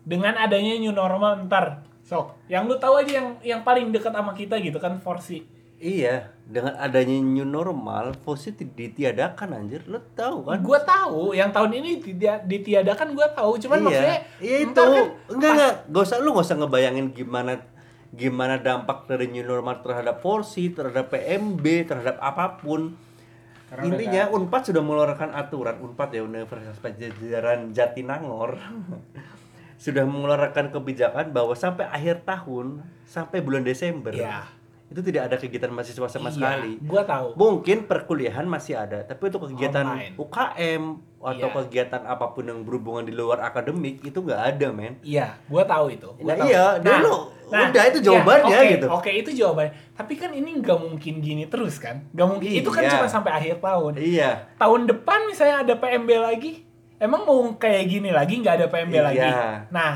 [0.00, 2.34] Dengan adanya new normal ntar, sok.
[2.50, 5.46] Yang lu tahu aja yang yang paling dekat sama kita gitu kan Forsi.
[5.80, 9.80] Iya, dengan adanya new normal, Fosi ditiadakan anjir.
[9.88, 10.60] Lu tahu kan?
[10.60, 15.50] Gua tahu, yang tahun ini tidak ditiadakan gua tahu, cuman maksudnya iya itu kan enggak
[15.56, 17.64] enggak gak usah lu gak usah ngebayangin gimana
[18.12, 22.98] gimana dampak dari new normal terhadap porsi terhadap PMB terhadap apa pun
[23.70, 28.58] Karena intinya Unpad sudah mengeluarkan aturan Unpad ya Universitas Pajajaran Jatinangor
[29.80, 34.44] sudah mengeluarkan kebijakan bahwa sampai akhir tahun sampai bulan Desember Iya.
[34.86, 37.32] itu tidak ada kegiatan mahasiswa sama Iya, sekali Gua tahu.
[37.32, 40.14] Mungkin perkuliahan masih ada, tapi untuk kegiatan Online.
[40.18, 40.82] UKM
[41.16, 41.56] atau Iya.
[41.56, 44.98] kegiatan apa pun yang berhubungan di luar akademik itu nggak ada, men.
[45.00, 46.10] Iya, gua tahu itu.
[46.12, 46.46] Gua Nah, tahu.
[46.46, 47.16] iya, dulu.
[47.50, 48.86] Udah, itu jawabannya, iya, oke, gitu.
[48.90, 49.72] Oke, itu jawabannya.
[49.92, 51.98] Tapi kan ini nggak mungkin gini terus kan?
[52.10, 52.50] Nggak mungkin.
[52.52, 52.92] Itu kan Iya.
[52.94, 53.92] cuma sampai akhir tahun.
[53.96, 54.30] Iya.
[54.54, 56.52] tahun depan misalnya ada PMB lagi,
[57.00, 59.02] emang mau kayak gini lagi nggak ada PMB Iya.
[59.02, 59.28] lagi?
[59.70, 59.92] Nah,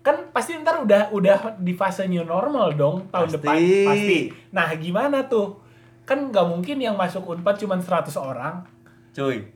[0.00, 3.36] kan pasti ntar udah udah di fase new normal dong tahun Pasti.
[3.36, 4.18] depan pasti.
[4.50, 5.60] Nah, gimana tuh?
[6.02, 8.64] Kan nggak mungkin yang masuk Unpad cuma 100 orang.
[9.12, 9.52] Cuy.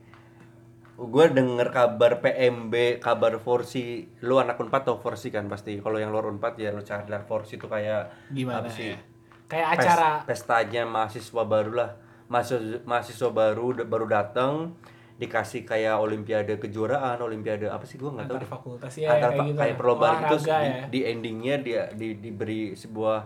[0.93, 5.73] gue denger kabar PMB, kabar Forsi, lu anak Unpad tau Forsi kan pasti.
[5.75, 8.93] Kalau yang luar Unpad ya lu cari lah Forsi itu kayak Gimana sih?
[8.93, 9.01] ya?
[9.49, 11.89] Kayak Pes- acara pestanya mahasiswa baru lah.
[12.27, 14.77] Mahasiswa, mahasiswa baru baru datang
[15.21, 19.47] dikasih kayak olimpiade kejuaraan, olimpiade apa sih gua nggak tahu antar fakultas ya Antar kayak
[19.53, 19.59] gitu.
[19.61, 20.83] kayak perlombaan itu Olahraga di, ya.
[20.89, 23.19] di endingnya dia di, diberi sebuah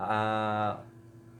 [0.00, 0.72] uh,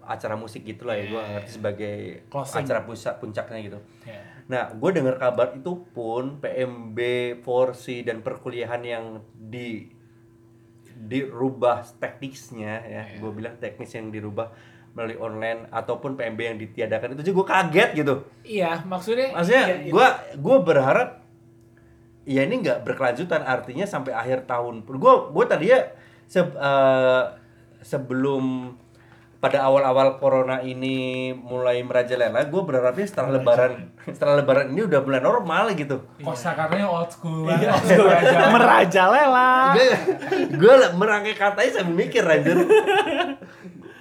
[0.04, 1.96] acara musik gitulah ya, gua nggak ngerti sebagai
[2.28, 2.60] Closing.
[2.60, 3.78] acara pusat puncaknya gitu.
[4.04, 4.20] Ya.
[4.52, 6.98] Nah, gue dengar kabar itu pun PMB,
[7.46, 9.86] Forsi dan perkuliahan yang di
[11.02, 14.52] dirubah teknisnya ya, gue bilang teknis yang dirubah
[14.92, 18.14] melalui online ataupun PMB yang ditiadakan itu juga gue kaget gitu.
[18.42, 19.90] Iya, maksudnya Maksudnya iya, iya.
[19.90, 21.08] gue gue berharap
[22.22, 24.84] ya ini nggak berkelanjutan artinya sampai akhir tahun.
[24.84, 25.80] Gue gue tadi ya
[26.24, 27.22] se- eh,
[27.80, 28.76] sebelum
[29.38, 30.94] pada awal-awal corona ini
[31.34, 35.98] mulai merajalela, gue berharapnya setelah lebaran setelah lebaran ini udah mulai normal gitu.
[36.22, 38.38] Kosa katanya old school Iya, banget.
[38.54, 39.74] merajalela.
[40.46, 42.54] gue merangkai katanya sambil mikir anjir.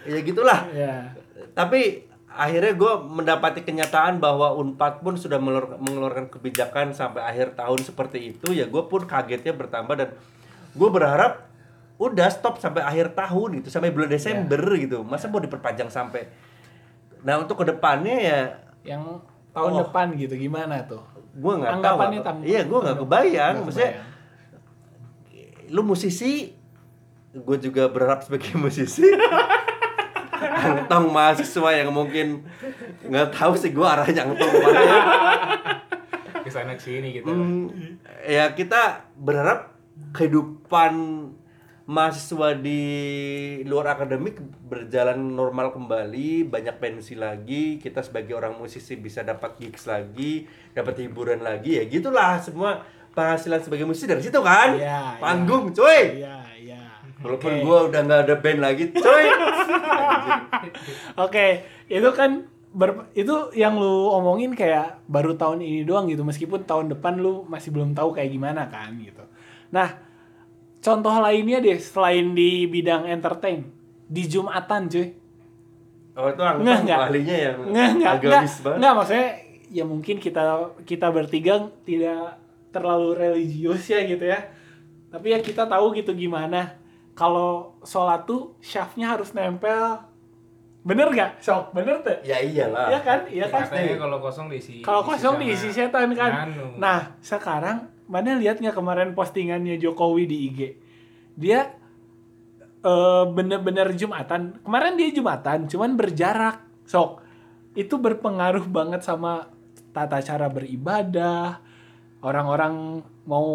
[0.04, 0.60] Ya gitulah.
[0.72, 1.14] Ya.
[1.52, 5.36] Tapi akhirnya gue mendapati kenyataan bahwa Unpad pun sudah
[5.78, 10.10] mengeluarkan kebijakan sampai akhir tahun seperti itu ya gue pun kagetnya bertambah dan
[10.72, 11.44] gue berharap
[12.00, 16.32] udah stop sampai akhir tahun gitu sampai bulan Desember gitu masa mau diperpanjang sampai
[17.22, 18.40] nah untuk ke depannya ya
[18.82, 19.80] Yang tahun Oh.
[19.84, 21.04] depan gitu gimana tuh?
[21.32, 22.00] gue nggak tahu
[22.42, 25.68] iya gue nggak kebayang maksudnya kebayang.
[25.68, 26.56] lu musisi
[27.32, 29.04] gue juga berharap sebagai musisi
[30.42, 32.42] angtong mahasiswa yang mungkin
[33.06, 35.00] nggak tahu sih gue arahnya angtong ke mana ya
[36.42, 37.30] Ke sana sini gitu.
[37.30, 37.70] Hmm,
[38.26, 39.78] ya kita berharap
[40.12, 40.94] kehidupan
[41.86, 42.82] mahasiswa di
[43.68, 49.86] luar akademik berjalan normal kembali, banyak pensi lagi, kita sebagai orang musisi bisa dapat gigs
[49.86, 54.80] lagi, dapat hiburan lagi ya gitulah semua penghasilan sebagai musisi dari situ kan.
[54.80, 55.20] Iya.
[55.20, 56.24] Panggung, cuy.
[56.24, 56.61] Iya, iya.
[57.22, 57.62] Walaupun Oke.
[57.62, 59.26] gua udah nggak ada band lagi, cuy.
[61.18, 61.46] Oke,
[61.86, 66.90] itu kan ber- itu yang lu omongin kayak baru tahun ini doang gitu meskipun tahun
[66.90, 69.22] depan lu masih belum tahu kayak gimana kan gitu.
[69.70, 70.02] Nah,
[70.80, 73.70] contoh lainnya deh selain di bidang entertain
[74.08, 75.08] di Jumatan cuy.
[76.12, 77.00] Oh itu Nggak, nggak.
[77.00, 78.78] ahlinya yang Nggak, nggak, nggak, banget.
[78.82, 79.28] nggak maksudnya
[79.72, 80.44] ya mungkin kita
[80.84, 81.54] kita bertiga
[81.88, 82.36] tidak
[82.74, 84.42] terlalu religius ya gitu ya.
[85.08, 86.81] Tapi ya kita tahu gitu gimana
[87.22, 90.02] kalau sholat tuh syafnya harus nempel.
[90.82, 91.38] Bener gak?
[91.38, 92.18] Sok, bener tuh?
[92.26, 92.90] Ya iyalah.
[92.90, 93.20] Iya kan?
[93.30, 93.70] Iya kan?
[93.70, 94.82] Katanya kalau kosong diisi.
[94.82, 96.50] Kalau kosong sama diisi setan kan.
[96.50, 96.82] anu.
[96.82, 100.60] Nah, sekarang mana lihat nggak kemarin postingannya Jokowi di IG?
[101.38, 101.70] Dia
[102.82, 104.58] eh, bener-bener Jumatan.
[104.66, 106.66] Kemarin dia Jumatan, cuman berjarak.
[106.90, 107.22] Sok,
[107.78, 109.54] itu berpengaruh banget sama
[109.94, 111.62] tata cara beribadah.
[112.26, 113.46] Orang-orang mau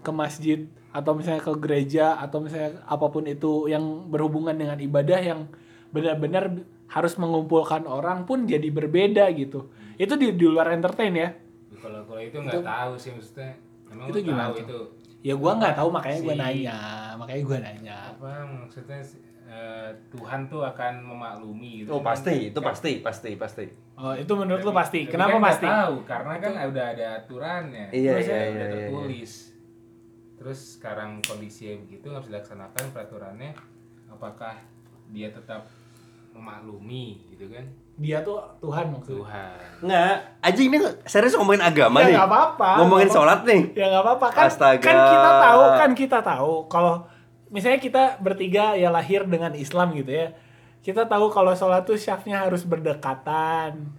[0.00, 5.18] ke masjid atau misalnya ke gereja atau misalnya apa pun itu yang berhubungan dengan ibadah
[5.18, 5.50] yang
[5.90, 6.54] benar-benar
[6.86, 9.66] harus mengumpulkan orang pun jadi berbeda gitu.
[9.94, 11.34] Itu di, di luar entertain ya.
[11.74, 13.58] Kalau kalau itu nggak tahu sih maksudnya.
[13.90, 14.78] Emang Itu lu gimana tahu itu
[15.24, 16.78] Ya gua nggak tahu makanya gua Si- nanya,
[17.16, 17.96] makanya gua nanya.
[18.12, 19.00] apa maksudnya
[19.44, 21.90] eh, Tuhan tuh akan memaklumi gitu.
[21.90, 22.12] Oh kan.
[22.12, 23.64] pasti, itu Kan- pasti, pasti, pasti.
[23.96, 25.00] Oh, itu menurut lu Tapi- pasti.
[25.02, 25.66] tapi Kenapa kan pasti?
[25.66, 27.86] tahu karena kan udah ada aturannya.
[27.88, 29.32] Iya, Terus iya, udah iya, iya, tertulis.
[30.44, 33.56] Terus sekarang kondisinya begitu nggak bisa dilaksanakan peraturannya.
[34.12, 34.60] Apakah
[35.08, 35.64] dia tetap
[36.36, 37.64] memaklumi gitu kan?
[37.96, 39.24] Dia tuh Tuhan maksudnya.
[39.24, 39.56] Tuhan.
[39.88, 40.76] Nggak, aja ini
[41.08, 42.14] serius ngomongin agama Ya nih.
[42.20, 42.70] nggak apa-apa.
[42.84, 43.40] Ngomongin nggak apa-apa.
[43.40, 43.62] sholat nih.
[43.72, 44.44] Ya nggak apa-apa kan.
[44.52, 44.84] Astaga.
[44.84, 46.94] Kan kita tahu, kan kita tahu kalau
[47.48, 50.28] misalnya kita bertiga ya lahir dengan Islam gitu ya.
[50.84, 53.96] Kita tahu kalau sholat tuh syafnya harus berdekatan.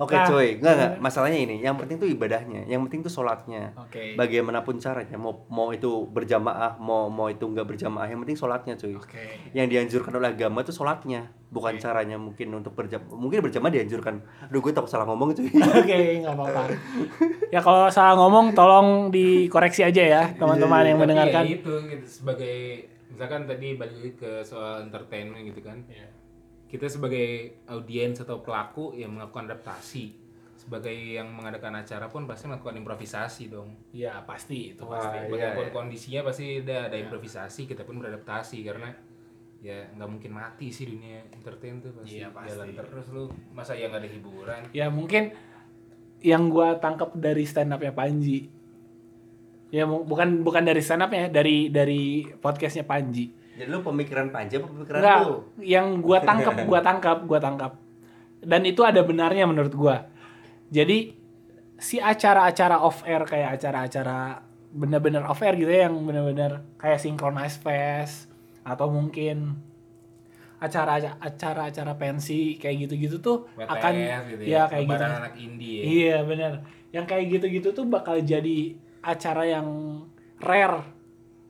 [0.00, 0.90] Oke Nah, cuy, nggak nggak.
[0.96, 1.04] gimana?
[1.04, 3.76] Masalahnya ini, yang penting tuh ibadahnya, yang penting tuh sholatnya.
[3.76, 4.16] Oke.
[4.16, 8.96] Bagaimanapun caranya, mau mau itu berjamaah, mau mau itu nggak berjamaah, yang penting sholatnya cuy.
[8.96, 9.20] Oke.
[9.52, 13.12] Yang dianjurkan oleh agama itu sholatnya, bukan caranya mungkin untuk berjamaah.
[13.12, 14.14] Mungkin berjamaah dianjurkan.
[14.48, 15.52] Aduh gue takut salah ngomong cuy.
[15.84, 16.62] Oke, nggak apa-apa.
[17.52, 21.44] Ya kalau salah ngomong tolong dikoreksi aja ya teman-teman yang Tapi mendengarkan.
[21.44, 22.56] ya itu gitu, sebagai
[23.12, 25.76] misalkan tadi balik ke soal entertainment gitu kan.
[25.84, 26.08] Iya.
[26.70, 30.20] Kita sebagai audiens atau pelaku yang melakukan adaptasi
[30.60, 33.74] sebagai yang mengadakan acara pun pasti melakukan improvisasi dong.
[33.96, 35.16] Iya pasti itu Wah, pasti.
[35.16, 35.72] iya, Bagaimanapun iya.
[35.72, 38.92] kondisinya pasti ada ada improvisasi, kita pun beradaptasi karena
[39.64, 42.52] ya nggak mungkin mati sih dunia entertain tuh pasti, Iya, pasti.
[42.54, 43.24] jalan terus lu
[43.56, 45.32] masa ya nggak ada hiburan Ya mungkin
[46.20, 48.52] yang gua tangkap dari stand up-nya Panji.
[49.72, 53.32] Ya bukan bukan dari stand up-nya, dari dari podcastnya Panji.
[53.58, 55.34] Jadi lu pemikiran panjang pemikiran Enggak, lu?
[55.60, 57.72] yang gua tangkap, gua tangkap, gua tangkap.
[58.40, 60.06] Dan itu ada benarnya menurut gua.
[60.70, 61.12] Jadi
[61.80, 67.58] si acara-acara off air kayak acara-acara bener-bener off air gitu ya yang bener-bener kayak synchronize
[67.58, 68.30] fest
[68.62, 69.58] atau mungkin
[70.60, 73.92] acara acara-acara pensi kayak gitu-gitu tuh WTF akan
[74.28, 75.04] gitu ya kayak gitu.
[75.08, 75.82] Anak indie ya.
[75.82, 76.52] Iya bener.
[76.92, 79.68] Yang kayak gitu-gitu tuh bakal jadi acara yang
[80.44, 80.84] rare.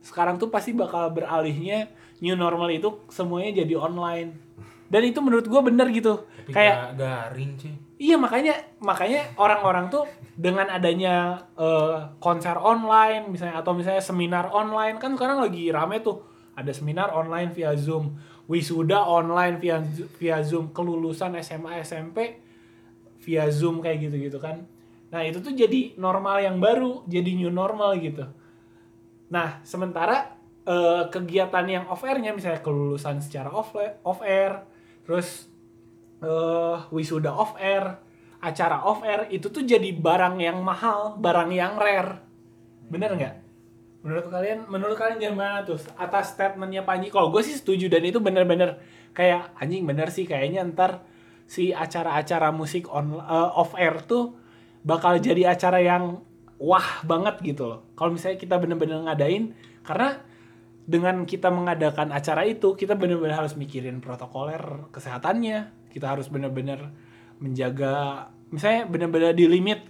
[0.01, 1.89] Sekarang tuh pasti bakal beralihnya
[2.21, 4.37] new normal itu semuanya jadi online.
[4.91, 6.27] Dan itu menurut gue bener gitu.
[6.27, 7.73] Tapi kayak ga- garing cuy.
[8.01, 14.97] Iya makanya makanya orang-orang tuh dengan adanya eh, konser online misalnya atau misalnya seminar online
[14.97, 16.25] kan sekarang lagi rame tuh
[16.57, 18.17] ada seminar online via Zoom,
[18.49, 19.79] wisuda online via
[20.19, 22.41] via Zoom, kelulusan SMA SMP
[23.21, 24.65] via Zoom kayak gitu-gitu kan.
[25.11, 28.23] Nah, itu tuh jadi normal yang baru, jadi new normal gitu.
[29.31, 30.35] Nah, sementara
[30.67, 34.67] eh, kegiatan yang off airnya misalnya kelulusan secara off off air,
[35.07, 35.47] terus
[36.21, 37.97] eh wisuda off air,
[38.43, 42.21] acara off air itu tuh jadi barang yang mahal, barang yang rare.
[42.91, 43.35] Bener nggak?
[44.01, 47.13] Menurut kalian, menurut kalian gimana tuh atas statementnya Panji?
[47.13, 48.81] Kalau gue sih setuju dan itu bener-bener
[49.13, 51.03] kayak anjing bener sih kayaknya ntar
[51.45, 54.33] si acara-acara musik on eh, off air tuh
[54.81, 56.25] bakal jadi acara yang
[56.61, 57.89] wah banget gitu loh.
[57.91, 60.21] Kalau misalnya kita bener-bener ngadain karena
[60.83, 66.89] dengan kita mengadakan acara itu kita benar-benar harus mikirin protokoler kesehatannya kita harus benar-benar
[67.37, 69.85] menjaga misalnya benar-benar di limit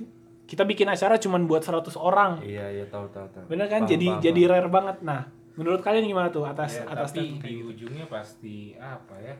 [0.46, 3.46] kita bikin acara cuma buat 100 orang Iya, iya tahu tahu tahu.
[3.48, 4.52] bener kan Paham, jadi paham, jadi paham.
[4.54, 5.22] rare banget nah
[5.54, 7.72] menurut kalian gimana tuh atas Ya, atas tapi di gitu?
[7.72, 9.36] ujungnya pasti apa ya?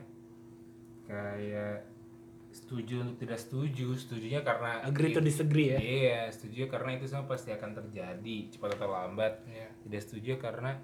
[1.04, 1.84] Kayak
[2.72, 7.28] setuju untuk tidak setuju, setujunya karena agree to disagree ya Iya, setuju karena itu semua
[7.28, 9.44] pasti akan terjadi cepat atau lambat.
[9.44, 9.68] Iya.
[9.84, 10.80] Tidak setuju karena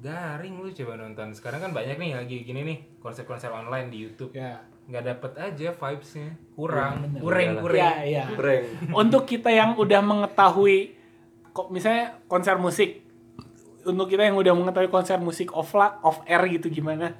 [0.00, 1.36] garing lu coba nonton.
[1.36, 4.32] Sekarang kan banyak nih lagi gini nih konser-konser online di YouTube.
[4.32, 7.20] ya Nggak dapet aja vibesnya, kurang, bener.
[7.20, 7.62] kurang, Iyalah.
[7.62, 7.78] kurang.
[7.78, 8.64] ya ya Breng.
[8.96, 10.96] untuk kita yang udah mengetahui
[11.52, 13.04] kok misalnya konser musik
[13.84, 17.14] untuk kita yang udah mengetahui konser musik off off air gitu gimana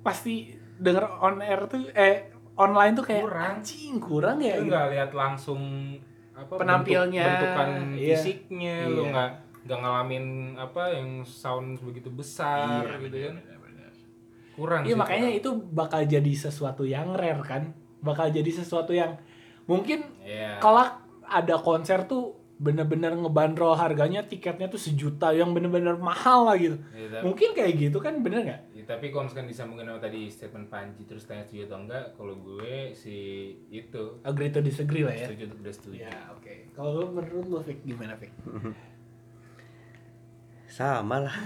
[0.00, 3.54] pasti denger on air tuh eh online tuh kayak Kurang.
[3.56, 4.68] anjing kurang ya Lu gitu.
[4.68, 5.62] nggak lihat langsung
[6.32, 8.06] apa Penampilnya, bentuk- bentukan iya.
[8.12, 9.10] fisiknya, lu Iya.
[9.10, 9.30] nggak
[9.64, 13.36] nggak ngalamin apa yang sound begitu besar Iya, gitu kan.
[14.54, 15.40] Kurang Iya sih, makanya kurang.
[15.40, 17.62] itu bakal jadi sesuatu yang rare kan
[17.98, 19.14] bakal jadi sesuatu yang
[19.64, 20.58] mungkin Iya.
[20.58, 26.74] kelak ada konser tuh bener-bener ngebanderol harganya tiketnya tuh sejuta yang bener-bener mahal lah gitu
[26.74, 30.66] tapi- mungkin kayak gitu kan bener nggak Ya, tapi kalau misalkan disambungin sama tadi statement
[30.66, 33.16] Panji terus tanya setuju atau enggak, kalau gue si
[33.68, 35.98] itu agree to disagree lah ya setuju tidak setuju.
[36.02, 36.54] Ya oke.
[36.72, 38.30] Kalau lu menurut lu Fik gimana Fik?
[40.68, 41.36] Sama lah.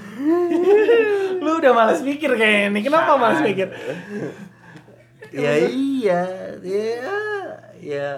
[1.44, 2.83] lu udah males mikir kayaknya nih.
[2.85, 3.68] Kenapa males mikir?
[5.33, 6.20] ya iya,
[6.61, 7.16] ya,
[7.81, 8.09] ya,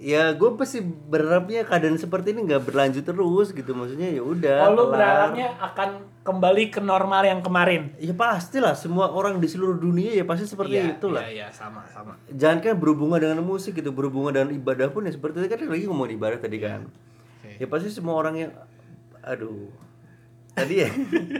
[0.00, 4.58] ya gue pasti berharapnya keadaan seperti ini nggak berlanjut terus gitu maksudnya ya udah.
[4.68, 4.92] Oh, kelar.
[4.92, 5.88] berharapnya akan
[6.22, 7.94] kembali ke normal yang kemarin.
[7.96, 11.22] Ya pastilah semua orang di seluruh dunia ya pasti seperti Iya, itulah.
[11.24, 12.18] Iya, iya, sama, sama.
[12.28, 15.84] Jangan kan berhubungan dengan musik gitu, berhubungan dengan ibadah pun ya seperti itu kan lagi
[15.88, 16.86] ngomong ibadah tadi kan.
[17.42, 17.62] Oke.
[17.62, 18.52] Ya pasti semua orang yang
[19.24, 19.72] aduh.
[20.56, 20.90] Tadi ya.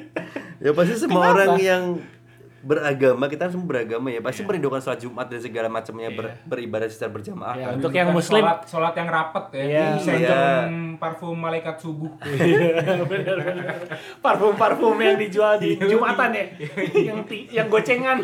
[0.64, 1.82] ya pasti semua orang yang
[2.58, 7.10] beragama, kita semua beragama ya, pasti merindukan sholat Jumat dan segala macamnya ber- beribadah secara
[7.10, 7.54] berjamaah.
[7.54, 7.74] Iya, kan.
[7.76, 8.40] untuk yang muslim.
[8.40, 9.84] sholat, sholat yang rapet ya, Iya.
[9.92, 10.42] disentuh
[10.96, 12.10] parfum malaikat subuh.
[13.10, 13.66] bener, bener.
[14.18, 16.44] Parfum-parfum yang dijual di Jumatan ya.
[16.92, 18.16] yang yang gocengan.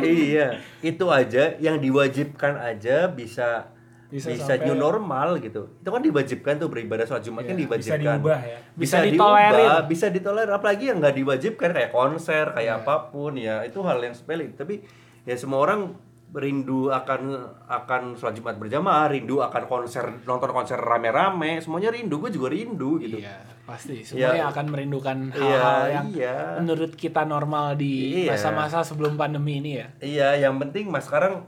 [0.00, 3.68] iya, itu aja yang diwajibkan aja bisa
[4.10, 5.70] Bisa bisa, sampai- new normal gitu.
[5.76, 8.00] Itu kan diwajibkan tuh beribadah sholat Jumat kan Iya, bisa diwajibkan.
[8.18, 8.58] diubah ya.
[8.74, 9.70] Bisa diubah, ditolerir.
[9.86, 13.62] bisa ditolerir apalagi yang nggak diwajibkan kayak konser, kayak apa pun ya.
[13.62, 14.50] Itu hal yang sepele.
[14.50, 14.82] Tapi
[15.22, 15.94] ya semua orang
[16.30, 17.20] rindu akan
[17.66, 22.98] akan sholat Jumat berjamaah, rindu akan konser nonton konser rame-rame, semuanya rindu, gue juga rindu
[22.98, 23.18] gitu.
[23.18, 24.02] Iya, pasti.
[24.02, 24.46] Semuanya Iya.
[24.48, 26.34] akan merindukan Iya, hal-hal yang iya.
[26.56, 29.86] menurut kita normal di masa-masa sebelum pandemi ini ya.
[29.98, 31.46] Iya, yang penting mas sekarang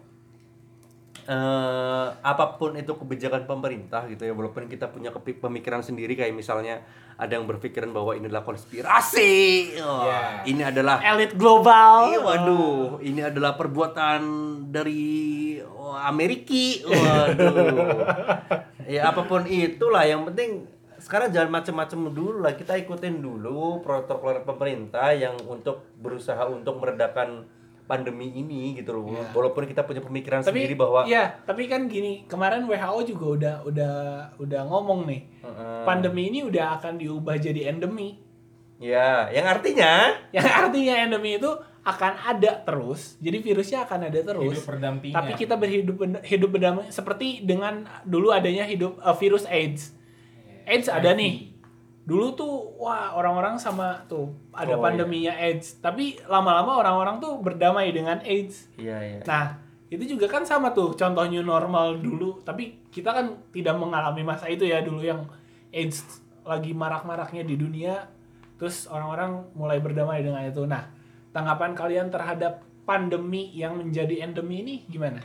[1.22, 6.82] eh apa pun itu kebijakan pemerintah gitu ya, walaupun kita punya pemikiran sendiri kayak misalnya
[7.14, 9.32] ada yang berpikiran bahwa ini adalah konspirasi,
[9.78, 10.20] oh, Iya.
[10.50, 12.10] ini adalah Elit global.
[12.10, 14.20] Ih, waduh, ini adalah perbuatan
[14.74, 16.82] dari oh, Amerika.
[16.90, 18.02] Waduh.
[18.90, 20.66] ya apa pun itulah yang penting
[21.02, 22.54] sekarang jangan macam-macam dulu lah.
[22.54, 27.42] Kita ikutin dulu protokol pemerintah yang untuk berusaha untuk meredakan
[27.86, 29.10] pandemi ini gitu loh.
[29.34, 33.54] Walaupun kita punya pemikiran tapi sendiri bahwa iya tapi kan gini kemarin WHO juga udah
[33.68, 33.94] udah
[34.38, 35.82] udah ngomong nih Heeh.
[35.84, 38.22] pandemi ini udah akan diubah jadi endemi
[38.82, 41.50] ya, yang artinya yang artinya endemi itu
[41.82, 43.18] akan ada terus.
[43.18, 44.54] Jadi virusnya akan ada terus.
[44.54, 45.16] Hidup berdampingan.
[45.18, 49.90] Tapi kita berhidup hidup berdamai seperti dengan dulu adanya hidup eh, virus AIDS.
[50.62, 51.51] AIDS ada nih.
[52.02, 55.78] Dulu tuh wah orang-orang sama tuh ada Oh, pandeminya AIDS.
[55.78, 58.66] Tapi lama-lama orang-orang tuh berdamai dengan AIDS.
[58.74, 59.20] Iya, iya.
[59.22, 62.42] Nah, itu juga kan sama tuh contoh new normal dulu.
[62.42, 65.30] Tapi kita kan tidak mengalami masa itu ya dulu yang
[65.70, 68.10] AIDS lagi marak-maraknya di dunia.
[68.58, 70.66] Terus orang-orang mulai berdamai dengan itu.
[70.66, 70.90] Nah,
[71.30, 75.22] tanggapan kalian terhadap pandemi yang menjadi endemi ini gimana?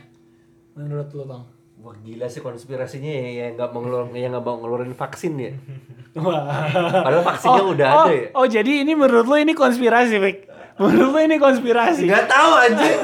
[0.78, 1.57] Menurut lo, Tong?
[1.78, 5.52] Wah gila sih konspirasinya ya yang nggak mau ngeluarin yang nggak mau ngeluarin vaksin ya.
[6.26, 6.66] Wah.
[7.06, 8.28] Padahal vaksinnya Oh, udah oh, ada ya.
[8.34, 10.50] Oh, jadi ini menurut lo ini konspirasi, Vic?
[10.82, 12.10] Menurut lo ini konspirasi?
[12.10, 12.88] Nggak tahu aja.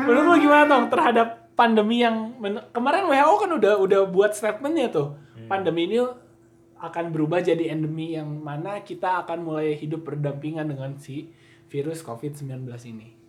[0.00, 2.32] Menurut lo gimana Tong terhadap pandemi yang
[2.72, 5.12] kemarin WHO kan udah udah buat statementnya tuh
[5.44, 6.00] pandemi ini
[6.80, 11.28] akan berubah jadi endemi yang mana kita akan mulai hidup berdampingan dengan si
[11.68, 13.19] virus COVID-19 ini.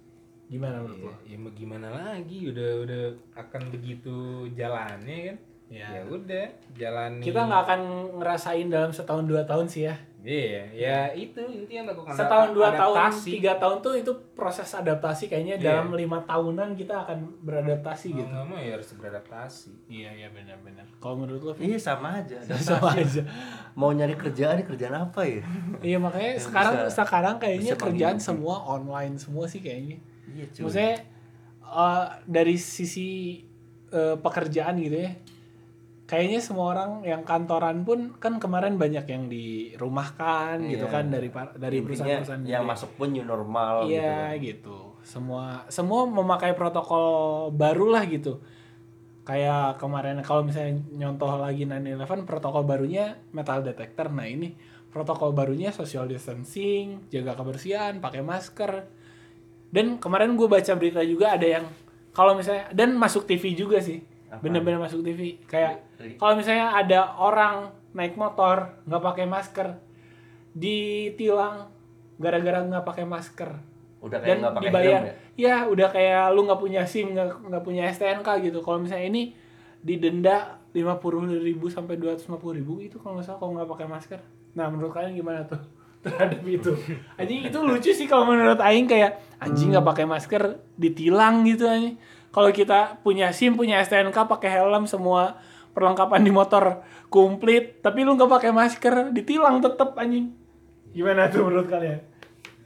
[0.52, 1.08] Gimana menurut lo?
[1.08, 4.16] ya, ya mau gimana lagi udah udah akan begitu
[4.52, 5.38] jalannya kan
[5.72, 5.88] Ya.
[5.90, 6.46] ya udah
[6.76, 7.82] jalani Kita nggak akan
[8.20, 9.96] ngerasain dalam setahun dua tahun sih ya.
[10.22, 13.30] iya ya itu intinya lakukan Setahun dua tahun, adaptasi.
[13.32, 15.64] tiga tahun tuh itu proses adaptasi kayaknya Iya.
[15.72, 18.36] dalam lima tahunan kita akan beradaptasi mau gitu.
[18.44, 20.84] mau ya harus beradaptasi Iya iya benar-benar.
[21.00, 22.36] Kalau menurut lo Iya sama aja.
[22.68, 23.24] sama aja.
[23.72, 25.40] Mau nyari kerjaan, ini kerjaan apa ya?
[25.80, 30.04] Iya makanya Yang sekarang bisa- sekarang kayaknya bisa kerjaan semua online semua sih kayaknya.
[30.32, 30.62] Iya cuy.
[30.64, 30.96] Maksudnya
[31.62, 33.10] eh, dari sisi
[33.90, 35.12] eh, pekerjaan gitu ya.
[36.04, 40.92] Kayaknya semua orang yang kantoran pun kan kemarin banyak yang dirumahkan gitu Iya.
[40.92, 42.72] kan dari dari perusahaan-perusahaan yang gede.
[42.76, 43.96] masuk pun new normal gitu.
[43.96, 44.44] Iya kan.
[44.44, 44.78] gitu.
[45.02, 47.08] Semua semua memakai protokol
[47.52, 48.44] baru lah gitu.
[49.24, 54.10] Kayak kemarin kalau misalnya nyontoh lagi 9/11 protokol barunya metal detector.
[54.10, 54.52] Nah, ini
[54.92, 59.00] protokol barunya social distancing, jaga kebersihan, pakai masker.
[59.72, 61.66] Dan kemarin gue baca berita juga ada yang
[62.12, 64.04] kalau misalnya dan masuk TV juga sih.
[64.44, 65.40] Bener-bener masuk TV.
[65.48, 65.88] Kayak
[66.20, 69.68] kalau misalnya ada orang naik motor nggak pakai masker
[70.52, 71.72] ditilang
[72.20, 73.52] gara-gara nggak pakai masker.
[74.04, 75.02] Udah kayak dan pakai dibayar.
[75.02, 75.14] ya.
[75.40, 78.60] ya udah kayak lu nggak punya sim nggak punya stnk gitu.
[78.60, 79.24] Kalau misalnya ini
[79.80, 83.88] didenda lima puluh ribu sampai dua ratus ribu itu kalau nggak salah kalau nggak pakai
[83.88, 84.20] masker.
[84.56, 85.60] Nah menurut kalian gimana tuh
[86.02, 86.74] terhadap itu.
[87.22, 91.98] Anjing itu lucu sih kalau menurut Aing kayak anjing nggak pakai masker ditilang gitu anjing.
[92.32, 95.38] Kalau kita punya sim punya stnk pakai helm semua
[95.72, 100.34] perlengkapan di motor komplit tapi lu nggak pakai masker ditilang tetep anjing.
[100.92, 102.00] Gimana tuh menurut kalian?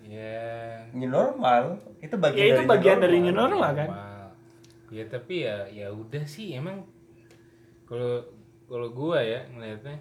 [0.06, 0.86] Ya.
[0.96, 1.80] New normal.
[2.00, 3.90] Itu bagian Ya, itu dari bagian dari new normal kan?
[3.92, 4.14] normal.
[4.94, 6.86] ya tapi ya ya udah sih emang
[7.84, 8.22] kalau
[8.70, 9.98] kalau gua ya ngelihatnya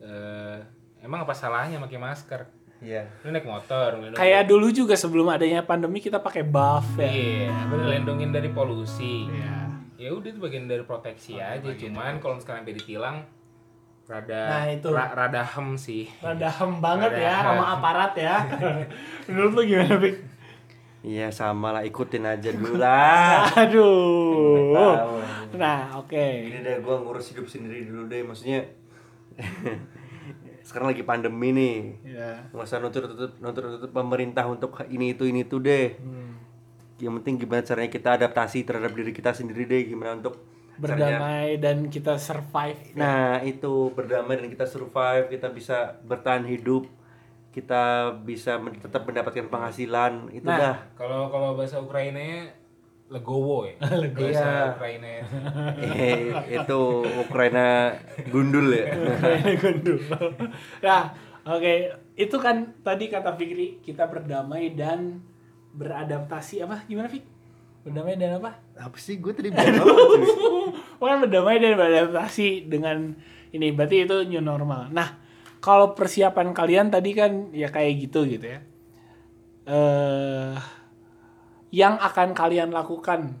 [0.00, 0.58] eh
[1.00, 2.42] emang apa salahnya pakai masker
[2.84, 3.00] Iya.
[3.20, 7.08] lu naik motor ngelindungin- Kayak dulu juga sebelum adanya pandemi kita pakai buff ya.
[7.08, 9.56] iya melindungin dari polusi Iya.
[9.96, 13.16] ya udah itu bagian dari proteksi aja cuman kalau sekarang sampai ditilang
[14.04, 14.88] rada Nah, itu.
[14.90, 17.48] ra- rada hem sih Rada hem banget ya Rada.
[17.48, 18.36] sama aparat ya.
[19.24, 20.16] Menurut lu gimana, Pik?
[21.02, 23.48] Iya sama lah ikutin aja dulu lah.
[23.54, 24.72] Aduh.
[24.74, 25.16] Tahu.
[25.54, 26.20] Nah, oke.
[26.42, 28.60] Ini deh gue ngurus hidup sendiri dulu deh maksudnya.
[30.74, 31.76] Sekarang lagi pandemi nih.
[32.02, 32.50] Ya.
[32.50, 35.94] Nggak usah nuntut-nuntut nuntut-nuntut pemerintah untuk ini itu ini itu deh.
[35.94, 36.34] Hmm.
[36.98, 40.34] Yang penting gimana caranya kita adaptasi terhadap diri kita sendiri deh gimana untuk
[40.74, 42.90] caranya- Berdamai dan kita survive.
[42.98, 46.90] Nah itu berdamai dan kita survive, kita bisa bertahan hidup,
[47.54, 47.82] kita
[48.18, 50.58] bisa men- tetap mendapatkan penghasilan, itu Nah.
[50.58, 50.76] dah.
[50.98, 52.50] kalau kalau bahasa Ukrainanya
[53.12, 54.28] legowo ya Legowo.
[54.32, 54.74] Iya.
[54.74, 55.08] Ukraina
[55.94, 56.80] Eh, itu
[57.20, 57.92] Ukraina
[58.32, 58.96] gundul ya.
[59.44, 59.98] Ini gundul.
[60.80, 61.12] nah,
[61.44, 61.74] oke.
[62.14, 65.20] Itu kan tadi kata Fikri, kita berdamai dan
[65.74, 66.86] beradaptasi apa?
[66.86, 67.24] Gimana, Fik?
[67.84, 68.56] Berdamai dan apa?
[68.78, 69.84] Apa sih gue tadi bilang?
[70.96, 73.12] Bukan berdamai dan beradaptasi dengan
[73.52, 73.74] ini.
[73.74, 74.88] Berarti itu new normal.
[74.94, 75.18] Nah,
[75.60, 78.60] kalau persiapan kalian tadi kan ya kayak gitu gitu ya.
[79.68, 80.54] Eh
[81.74, 83.34] yang akan kalian lakukan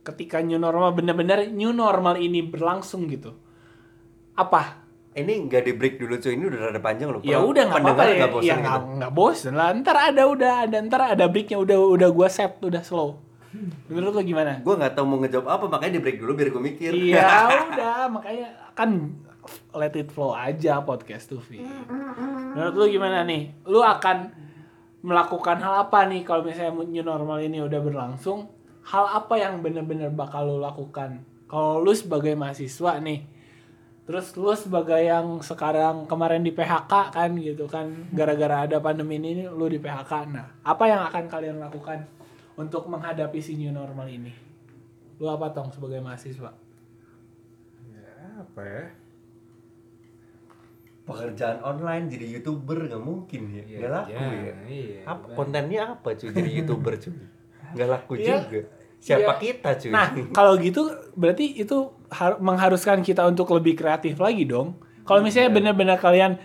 [0.00, 3.36] ketika new normal benar-benar new normal ini berlangsung gitu.
[4.32, 4.88] Apa?
[5.12, 7.20] Ini nggak di break dulu cuy, ini udah rada panjang loh.
[7.20, 8.16] Ya udah nggak apa-apa ya.
[8.16, 8.64] nggak bosan ya gitu.
[8.64, 9.68] nggak nggak bosen lah.
[9.76, 13.20] Ntar ada udah ada ntar ada breaknya udah udah gua set udah slow.
[13.88, 14.60] Menurut lo gimana?
[14.60, 16.90] Gue nggak tahu mau ngejawab apa, makanya di break dulu biar gue mikir.
[16.92, 17.28] Iya
[17.72, 19.16] udah makanya kan
[19.72, 21.64] let it flow aja podcast tuh Vi.
[22.54, 23.56] Menurut lu gimana nih?
[23.64, 24.47] Lu akan
[25.08, 28.52] melakukan hal apa nih kalau misalnya new normal ini udah berlangsung?
[28.84, 31.24] Hal apa yang bener-bener bakal lu lakukan?
[31.48, 33.24] Kalau lu sebagai mahasiswa nih,
[34.08, 39.44] Terus lu sebagai yang sekarang kemarin di PHK kan gitu kan gara-gara ada pandemi ini
[39.44, 40.32] lu di PHK.
[40.32, 42.08] Nah, apa yang akan kalian lakukan
[42.56, 44.32] untuk menghadapi si new normal ini?
[45.20, 46.56] Lu apa tong sebagai mahasiswa?
[48.38, 48.84] apa ya
[51.08, 55.80] pekerjaan online jadi youtuber nggak mungkin ya Iya, nggak laku iya, ya iya, apa kontennya
[55.96, 57.16] apa cuy jadi youtuber cuy
[57.72, 58.36] nggak laku Iya.
[58.38, 58.60] juga
[58.98, 59.40] siapa Iya.
[59.40, 60.82] kita cuy Nah, kalau gitu
[61.14, 61.76] berarti itu
[62.08, 64.76] har- mengharuskan kita untuk lebih kreatif lagi dong.
[65.02, 66.36] Kalau misalnya benar-benar kalian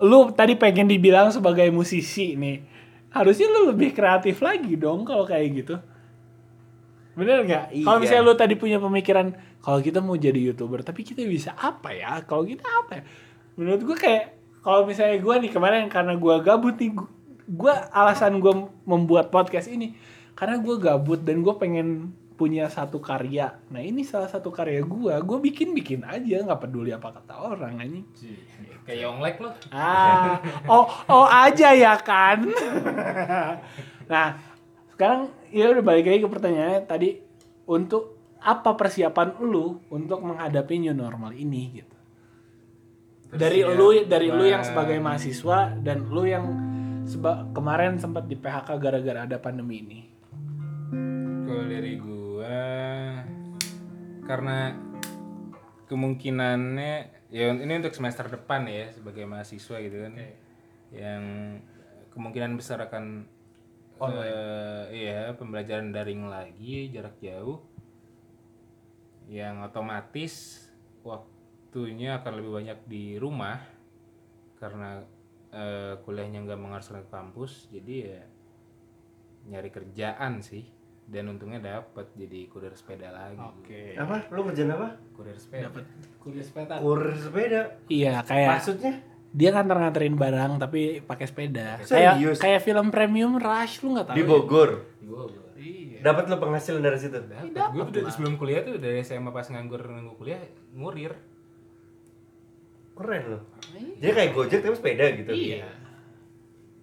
[0.00, 2.58] lu tadi pengen dibilang sebagai musisi nih,
[3.10, 5.76] harusnya lu lebih kreatif lagi dong kalau kayak gitu.
[7.12, 7.64] Bener nggak?
[7.84, 8.02] Kalau Iya.
[8.02, 9.30] misalnya lu tadi punya pemikiran
[9.60, 12.22] kalau kita mau jadi youtuber, tapi kita bisa apa ya?
[12.24, 13.04] Kalau kita apa ya?
[13.60, 16.96] Menurut gue kayak kalau misalnya gue nih kemarin karena gue gabut nih,
[17.44, 18.52] gue alasan gue
[18.88, 19.92] membuat podcast ini
[20.32, 23.60] karena gue gabut dan gue pengen punya satu karya.
[23.68, 27.84] Nah ini salah satu karya gue, gue bikin bikin aja nggak peduli apa kata orang
[27.84, 28.08] anjing.
[28.88, 32.48] kayak Yonglek lo Ah, oh, oh aja ya kan.
[34.08, 34.40] nah,
[34.96, 37.20] sekarang ya udah balik lagi ke pertanyaannya tadi
[37.68, 41.99] untuk apa persiapan lu untuk menghadapi new normal ini gitu.
[43.30, 46.44] Dari lu dari lu yang sebagai mahasiswa dan lu yang
[47.06, 50.00] seba- kemarin sempat di PHK gara-gara ada pandemi ini.
[51.46, 52.66] Kalau dari gua
[54.26, 54.74] karena
[55.86, 56.94] kemungkinannya
[57.30, 60.12] ya ini untuk semester depan ya sebagai mahasiswa gitu kan.
[60.90, 61.22] Yang
[62.10, 63.30] kemungkinan besar akan
[64.00, 67.62] eh, iya pembelajaran daring lagi jarak jauh.
[69.30, 70.34] Yang otomatis
[71.70, 73.62] waktunya akan lebih banyak di rumah
[74.58, 75.06] karena
[75.48, 78.22] eh, kuliahnya nggak mengharuskan ke kampus jadi ya
[79.46, 80.66] nyari kerjaan sih
[81.06, 83.94] dan untungnya dapat jadi kurir sepeda lagi Oke.
[83.94, 85.84] apa lu kerjaan apa kurir sepeda Dapat
[86.18, 86.74] kuliah sepeda.
[86.76, 88.92] kurir sepeda Iya, kayak maksudnya
[89.30, 91.78] dia nganter-nganterin barang tapi pakai sepeda.
[91.80, 92.38] Kayak Serius?
[92.42, 94.16] kayak film premium Rush lu nggak tahu.
[94.18, 94.26] di ya?
[94.26, 96.02] Bogor di Bogor Iya.
[96.02, 99.86] dapat lu penghasilan dari situ dapat gue tuh sebelum kuliah tuh dari SMA pas nganggur
[99.86, 100.42] nunggu kuliah
[100.74, 101.14] ngurir
[103.00, 103.42] keren loh.
[103.96, 105.32] Jadi kayak gojek tapi sepeda gitu.
[105.32, 105.64] Iya.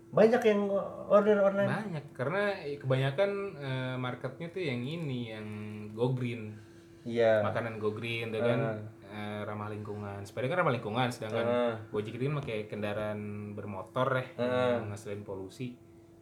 [0.07, 0.61] banyak yang
[1.07, 1.69] order online.
[1.69, 2.41] Banyak karena
[2.79, 5.47] kebanyakan eh, marketnya tuh yang ini yang
[5.93, 6.57] go green.
[7.03, 7.45] Iya.
[7.45, 10.25] Makanan go green tuh kan eh, ramah lingkungan.
[10.25, 11.75] Sepeda kan ramah lingkungan sedangkan Ah.
[11.91, 13.19] gojek itu kan pakai kendaraan
[13.53, 15.75] bermotor ya yang ngasilin polusi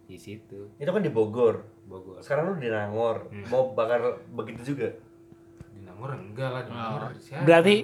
[0.05, 0.75] di situ.
[0.75, 1.63] Itu kan di Bogor.
[1.85, 2.19] Bogor.
[2.19, 3.29] Sekarang lu di Nangor.
[3.47, 4.91] Mau bakar begitu juga?
[5.71, 7.41] Di Nangor enggak lah di Nangor siapa?
[7.41, 7.75] Berarti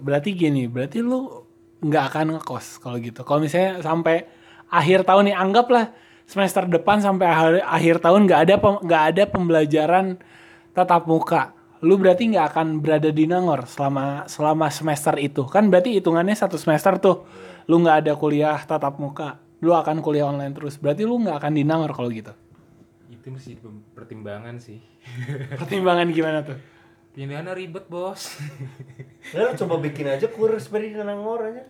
[0.00, 1.37] berarti gini, berarti lu
[1.78, 3.22] nggak akan ngekos kalau gitu.
[3.22, 4.26] Kalau misalnya sampai
[4.68, 5.94] akhir tahun nih anggaplah
[6.28, 10.06] semester depan sampai akhir, akhir tahun nggak ada nggak ada pembelajaran
[10.74, 11.54] tatap muka.
[11.78, 15.46] Lu berarti nggak akan berada di Nangor selama selama semester itu.
[15.46, 17.22] Kan berarti hitungannya satu semester tuh.
[17.70, 19.38] Lu nggak ada kuliah tatap muka.
[19.62, 20.74] Lu akan kuliah online terus.
[20.76, 22.34] Berarti lu nggak akan di Nangor kalau gitu.
[23.08, 23.56] itu mesti
[23.96, 24.84] pertimbangan sih
[25.56, 26.58] Pertimbangan gimana tuh?
[27.18, 28.38] Pindahannya ribet bos.
[29.34, 31.66] Nah, lu coba bikin aja kurir sepeda di Nangor aja.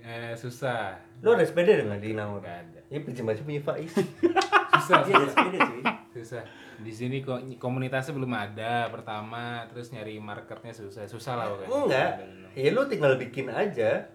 [0.00, 0.96] Eh, susah.
[1.20, 2.40] Lu ada sepeda nggak di Nangor?
[2.40, 2.80] Nggak ada.
[2.88, 3.92] Ya pinjam aja punya Faiz.
[4.80, 5.82] Susah Iya, ada sepeda cuy
[6.16, 6.42] susah.
[6.80, 11.04] Di sini kok komunitasnya belum ada pertama terus nyari marketnya susah.
[11.04, 11.76] Susah lah pokoknya.
[11.76, 12.10] Enggak.
[12.56, 14.08] Ya lu tinggal bikin aja.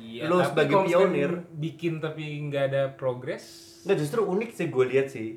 [0.00, 1.44] Iya, Lu sebagai pionir.
[1.52, 3.76] bikin tapi nggak ada progres.
[3.84, 5.36] Nggak justru unik sih gue lihat sih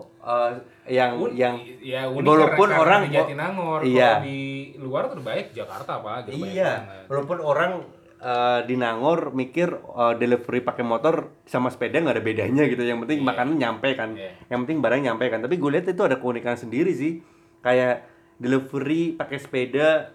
[0.00, 0.50] Eh,
[0.90, 4.10] yang Un- yang ya unik walaupun karena- orang karena di Jatinangor Iya.
[4.10, 4.40] kalau di
[4.78, 7.04] luar tuh udah baik Jakarta udah banyak iya banget.
[7.06, 7.72] walaupun orang
[8.18, 12.98] eh, di Nangor mikir eh, delivery pakai motor sama sepeda nggak ada bedanya gitu yang
[12.98, 14.34] penting makanan nyampe kan Iya.
[14.48, 17.22] yang penting barang nyampe kan tapi gue lihat itu ada keunikan sendiri sih
[17.58, 18.02] kayak
[18.36, 20.10] delivery pakai sepeda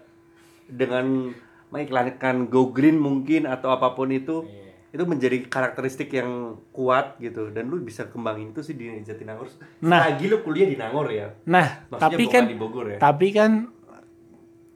[0.64, 1.32] dengan
[1.68, 4.63] mengiklankan go green mungkin atau apa pun itu Iya.
[4.94, 9.50] Itu menjadi karakteristik yang kuat gitu dan lu bisa kembangin itu sih di Jatinangor
[9.82, 10.06] Nah.
[10.06, 12.98] lagi lu kuliah di Nangor ya Nah, Maksudnya tapi bukan kan di Bogor ya?
[12.98, 13.50] tapi kan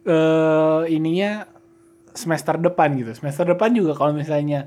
[0.04, 1.46] eh ininya
[2.10, 3.14] semester depan gitu.
[3.14, 4.66] Semester depan juga kalau misalnya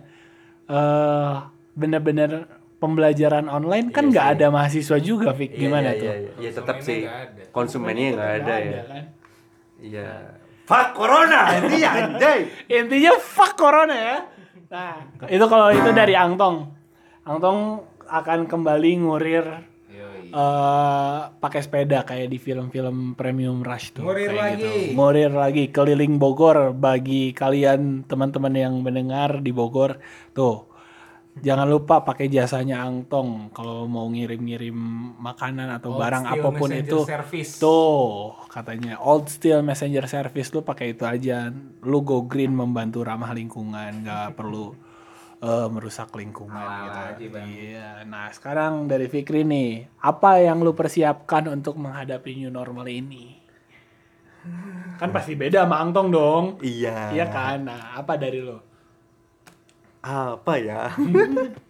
[0.66, 1.36] eh
[1.74, 2.48] benar-benar
[2.78, 5.52] pembelajaran online kan nggak ada mahasiswa juga, Fik.
[5.52, 6.06] Iya, Gimana iya, tuh?
[6.06, 6.32] iya, iya.
[6.40, 7.42] Ya, tetap Konsumennya sih nggak ada.
[7.52, 9.04] konsumennya nggak ada ya kan?
[9.82, 10.10] iya
[10.64, 12.40] fuck corona ini anjay
[12.70, 14.18] Intinya fuck corona ya.
[14.72, 16.72] Nah, itu kalau itu dari Angtong.
[17.28, 19.46] Angtong akan kembali ngurir
[20.32, 24.08] eh pakai sepeda kayak di film-film premium rush tuh.
[24.08, 24.64] Ngurir kayak lagi.
[24.64, 24.96] Gitu.
[24.96, 30.00] Ngurir lagi keliling Bogor bagi kalian teman-teman yang mendengar di Bogor.
[30.32, 30.71] Tuh.
[31.40, 34.76] Jangan lupa pakai jasanya Angtong kalau mau ngirim-ngirim
[35.16, 37.00] makanan atau Old barang Steel apa pun Messenger itu.
[37.08, 37.52] Service.
[37.56, 41.48] Tuh, katanya Old Steel Messenger Service lu pakai itu aja.
[41.88, 44.76] Lu go green membantu ramah lingkungan, nggak perlu
[45.40, 47.40] eh, merusak lingkungan Ala-ala gitu.
[47.40, 48.04] Iya.
[48.04, 53.40] Nah, sekarang dari Fikri nih, apa yang lu persiapkan untuk menghadapi new normal ini?
[55.00, 56.44] Kan pasti beda sama Angtong dong.
[56.60, 57.16] Iya.
[57.16, 57.72] Iya kan?
[57.72, 58.71] Nah, apa dari lo?
[60.02, 60.90] Apa ya?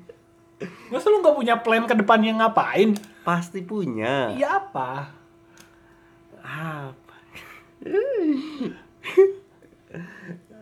[0.91, 2.95] Masa lu nggak punya plan ke depannya ngapain?
[3.21, 4.31] Pasti punya.
[4.31, 5.09] Iya apa?
[6.39, 7.15] Apa?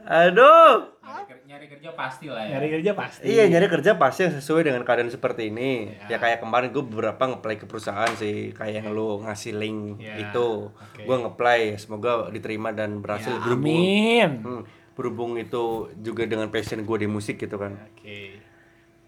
[0.05, 0.97] Aduh.
[0.99, 2.57] Nyari, ker- nyari kerja pasti lah ya.
[2.57, 3.25] Nyari kerja pasti.
[3.27, 5.93] Iya nyari kerja pasti yang sesuai dengan keadaan seperti ini.
[6.07, 10.15] Ya kayak kemarin gue beberapa ngeplay ke perusahaan sih, kayak yang lu ngasih link Ya,
[10.19, 11.01] itu, oke.
[11.01, 14.29] gue ngeplay, semoga diterima dan berhasil Ya, amin.
[14.41, 14.61] Hmm,
[14.99, 17.79] berhubung itu juga dengan passion gue di musik gitu kan.
[17.95, 18.43] Oke.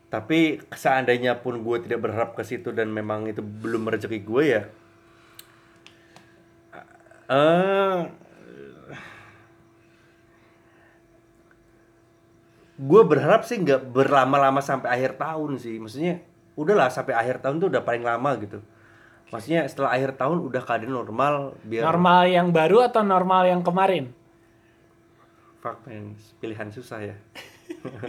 [0.08, 4.64] Tapi seandainya pun gue tidak berharap ke situ dan memang itu belum rezeki gue ya.
[7.28, 8.00] Eh
[12.82, 15.76] gue berharap sih nggak berlama-lama sampai akhir tahun sih.
[15.76, 16.24] Maksudnya
[16.56, 18.64] udahlah sampai akhir tahun tuh udah paling lama gitu.
[19.32, 24.12] Maksudnya setelah akhir tahun udah keadaan normal biar Normal yang baru atau normal yang kemarin?
[25.62, 27.16] Fuck man, pilihan susah ya.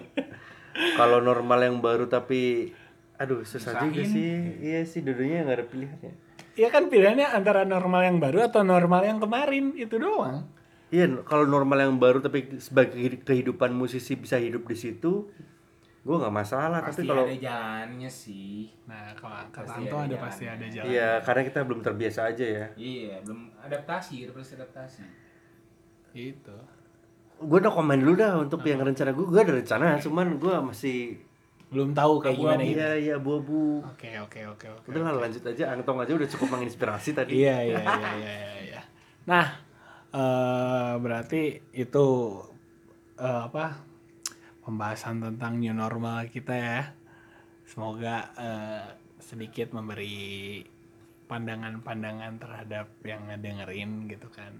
[0.98, 2.72] Kalau normal yang baru tapi
[3.20, 4.08] aduh susah juga Usahain.
[4.08, 4.32] sih.
[4.64, 6.12] Iya sih dudunya nggak ada pilihan ya.
[6.52, 10.48] Iya kan pilihannya antara normal yang baru atau normal yang kemarin itu doang.
[10.92, 15.24] Iya, kalau normal yang baru tapi sebagai kehidupan musisi bisa hidup di situ,
[16.04, 16.84] gue nggak masalah.
[16.84, 18.68] Pasti tapi kalau ada jalannya sih.
[18.84, 20.92] Nah kalau Anto ada ada pasti ada jalan.
[20.92, 22.66] iya karena kita belum terbiasa aja ya.
[22.76, 25.04] Iya, belum adaptasi, ada proses adaptasi.
[26.12, 26.81] Itu.
[27.42, 29.26] Gue udah komen dulu dah untuk yang rencana gue.
[29.26, 30.98] Gue ada rencana, cuman gue masih
[31.72, 32.76] Belum tahu kayak gimana gitu.
[32.76, 33.80] iya iya bu-bu.
[33.96, 34.86] Oke oke oke oke.
[34.92, 35.72] Udah lah lanjut aja.
[35.72, 37.40] Angtong aja udah cukup menginspirasi tadi.
[37.40, 38.58] Iya iya iya iya iya.
[38.60, 38.80] iya.
[39.24, 39.46] Nah
[40.12, 42.08] eh berarti itu
[43.16, 43.80] eh, apa
[44.60, 46.82] pembahasan tentang new normal kita ya.
[47.64, 48.86] Semoga eh,
[49.16, 50.60] sedikit memberi
[51.24, 54.52] pandangan-pandangan terhadap yang ngedengerin gitu kan.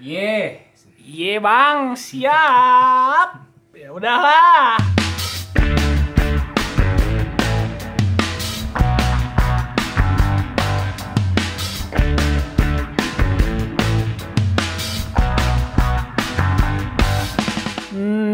[0.00, 0.64] Ye,
[0.96, 3.36] Iya bang, siap.
[3.76, 4.80] Ya udahlah.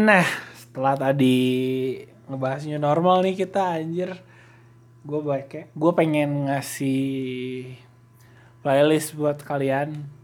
[0.07, 0.23] Nah,
[0.55, 1.35] setelah tadi
[2.31, 4.15] ngebahas new normal nih kita anjir.
[5.03, 7.75] Gue pakai, gue pengen ngasih
[8.63, 10.15] playlist buat kalian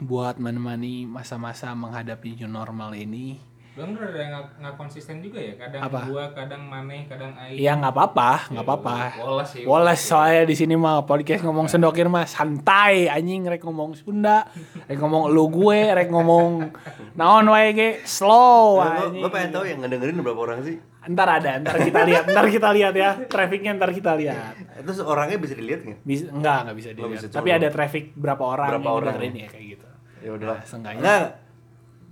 [0.00, 3.38] buat menemani masa-masa menghadapi new normal ini.
[3.72, 5.54] Bang udah ada nggak nggak konsisten juga ya.
[5.54, 6.00] Kadang Apa?
[6.10, 7.62] gua, kadang maneh, kadang aing.
[7.62, 8.96] Ya nggak apa-apa, nggak apa-apa.
[9.22, 9.62] Woles sih.
[9.62, 14.50] Woles soalnya di sini mah podcast ngomong sendokir mah santai anjing rek ngomong Sunda,
[14.84, 16.74] rek ngomong lu gue, rek ngomong
[17.14, 19.22] naon wae ge slow anjing.
[19.22, 20.76] gue pengen tahu yang ngedengerin berapa orang sih?
[21.08, 23.10] Ntar ada, ntar kita lihat, ntar kita lihat ya.
[23.30, 24.58] Trafficnya ntar kita lihat.
[24.82, 25.98] Terus orangnya bisa dilihat nggak?
[26.02, 27.22] Bisa enggak enggak bisa Nggak dilihat.
[27.24, 29.14] bisa, Tapi ada traffic berapa orang Berapa yang orang?
[29.14, 29.86] dengerin ya kayak gitu.
[30.22, 30.46] Ya udah.
[30.58, 30.92] Nah.
[30.94, 31.20] Enggak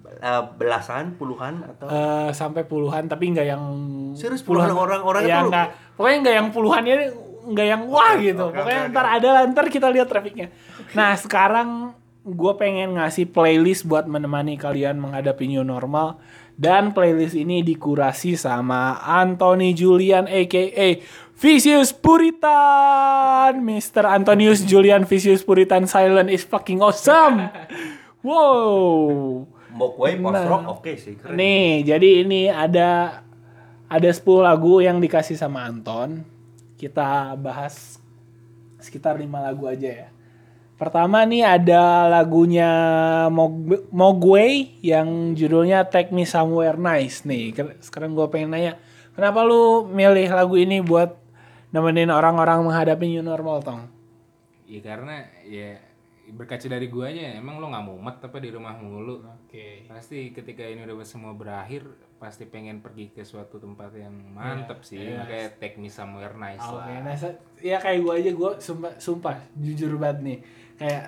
[0.06, 1.86] eh, belasan, puluhan atau?
[1.90, 3.64] Eh, sampai puluhan tapi nggak yang
[4.14, 5.68] Serius, puluhan orang-orangnya ya tuh lu- nggak.
[5.98, 6.96] Pokoknya nggak yang puluhannya
[7.46, 8.44] nggak yang wah gitu.
[8.50, 10.50] oke, pokoknya oke, ntar ada lah ntar kita lihat trafiknya
[10.98, 11.94] nah sekarang
[12.26, 16.18] gue pengen ngasih playlist buat menemani kalian menghadapi new normal.
[16.56, 20.90] Dan playlist ini dikurasi sama Anthony Julian aka
[21.36, 24.08] Vicious Puritan Mr.
[24.08, 27.52] Antonius Julian Vicious Puritan Silent is fucking awesome
[28.24, 29.44] wow
[29.76, 30.48] kue post Nah.
[30.48, 31.36] rock oke sih keren.
[31.36, 33.20] Nih, jadi ini ada
[33.86, 36.24] ada 10 lagu yang dikasih sama Anton.
[36.74, 38.00] Kita bahas
[38.78, 40.08] sekitar 5 lagu aja ya.
[40.76, 42.68] Pertama nih ada lagunya
[43.28, 47.52] Mog- Mogwai yang judulnya Take Me Somewhere Nice nih.
[47.78, 48.80] Sekarang gue pengen nanya,
[49.12, 51.20] kenapa lu milih lagu ini buat
[51.70, 53.82] nemenin orang-orang menghadapi new normal, Tong?
[54.64, 55.78] Ya karena ya
[56.26, 59.22] berkaca dari gua aja, emang lo nggak mumet apa di rumah mulu.
[59.22, 59.86] Oke.
[59.86, 61.86] Pasti ketika ini udah semua berakhir,
[62.16, 64.98] pasti pengen pergi ke suatu tempat yang mantep sih.
[64.98, 66.98] Makanya take me somewhere nice Oke, lah.
[67.00, 70.38] nah se- ya kayak gue aja gue sumpah, sumpah jujur banget nih
[70.76, 71.04] kayak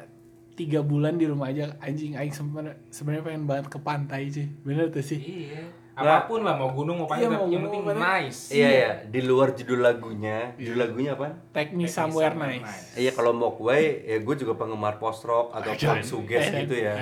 [0.54, 4.88] tiga bulan di rumah aja anjing aing sebenarnya sebenarnya pengen banget ke pantai sih bener
[4.88, 5.62] tuh sih Iya.
[5.98, 9.20] Apa pun lah mau gunung mau pantai Iya, mau yang penting nice Iya ya, di
[9.20, 11.34] luar judul lagunya, judul lagunya apa?
[11.50, 12.94] Take me somewhere nice.
[12.94, 16.94] Iya kalau Mogwai, ya gue juga penggemar post rock atau punk suges gitu ya.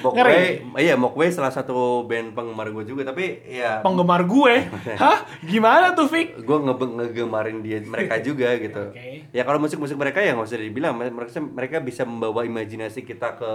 [0.00, 4.54] Mogwai, iya Mogwai salah satu band penggemar gue juga, tapi ya penggemar gue.
[5.02, 5.28] Hah?
[5.44, 6.40] Gimana tuh, Fik?
[6.40, 8.90] gue nge ngegemarin dia mereka juga gitu.
[8.90, 9.28] Oke.
[9.30, 13.50] Ya kalau musik-musik mereka ya nggak usah dibilang, mereka mereka bisa membawa imajinasi kita ke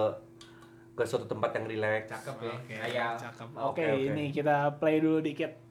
[0.96, 2.08] ke suatu tempat yang rileks.
[2.08, 2.56] cakep ya.
[2.56, 2.74] Oke,
[3.60, 4.08] Oke, oke.
[4.10, 5.64] ini kita play dulu dikit.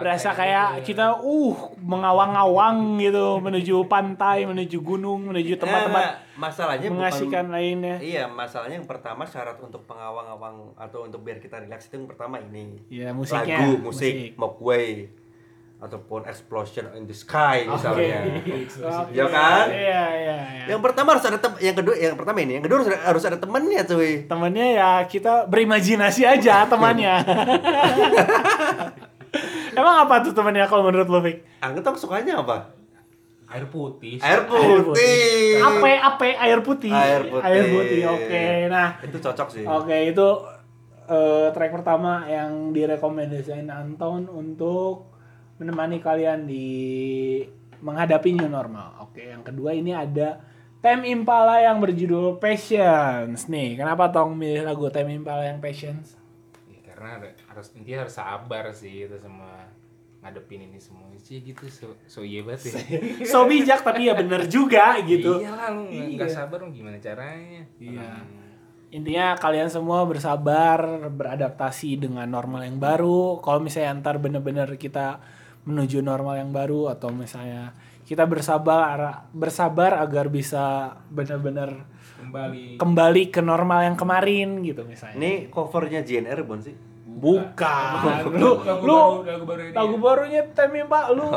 [0.00, 0.82] Berasa gitu kayak ya.
[0.82, 7.96] kita uh mengawang-awang gitu menuju pantai, menuju gunung, menuju tempat-tempat Nah, masalahnya bukan- mengasihkan lainnya.
[8.00, 12.40] Iya, masalahnya yang pertama syarat untuk pengawang-awang atau untuk biar kita rileks itu yang pertama
[12.40, 12.80] ini.
[12.88, 13.60] Iya, musiknya.
[13.60, 14.12] Lagu, Musik.
[14.12, 14.88] musik, Mogwai
[15.80, 18.20] ataupun Explosion in the Sky misalnya.
[18.28, 19.16] Oke.
[19.16, 19.64] Ya kan?
[19.72, 20.64] Iya, iya, iya.
[20.68, 23.24] Yang pertama harus ada tem yang kedua yang pertama ini, yang kedua harus ada, harus
[23.24, 24.28] ada temennya cuy.
[24.28, 27.14] temannya ya kita berimajinasi aja temannya.
[29.72, 31.36] Emang apa tuh temannya kalau menurut lo, Fik?
[31.60, 32.80] Angget tau sukanya apa?
[33.50, 35.58] air putih Air putih.
[35.58, 36.94] Ape ape air putih.
[36.94, 37.42] Air putih.
[37.42, 38.02] Air putih.
[38.06, 38.44] Oke.
[38.70, 39.64] Nah, Itu cocok sih.
[39.66, 40.28] oke itu
[41.10, 45.10] eh, track pertama yang direkomendasikan Anton untuk
[45.58, 47.42] menemani kalian di
[47.82, 49.02] menghadapi new normal.
[49.02, 50.38] Oke, yang kedua ini ada
[50.78, 53.50] Tem Impala yang berjudul Patience.
[53.50, 56.16] Nih, kenapa Tong milih lagu Tem Impala yang Patience?
[56.64, 59.68] Ya, karena ada- harus intinya harus sabar sih itu semua
[60.20, 62.80] ngadepin ini semua sih gitu so, so iya banget ya
[63.30, 65.38] So bijak tapi ya bener juga gitu.
[65.38, 66.16] iya lah lu nggak Iya.
[66.16, 68.00] nggak sabar lu gimana caranya Iya.
[68.00, 68.38] Hmm.
[68.90, 73.38] Intinya kalian semua bersabar, beradaptasi dengan normal yang baru.
[73.38, 75.22] Kalau misalnya ntar bener-bener kita
[75.62, 77.70] menuju normal yang baru atau misalnya
[78.02, 81.86] kita bersabar bersabar agar bisa bener-bener
[82.18, 85.14] kembali kembali ke normal yang kemarin gitu misalnya.
[85.16, 86.74] Ini covernya JNR bukan sih?
[87.20, 87.92] Bukan.
[88.32, 91.28] lu lagu lu baru lagu baru ini lagu barunya Temi Pak lu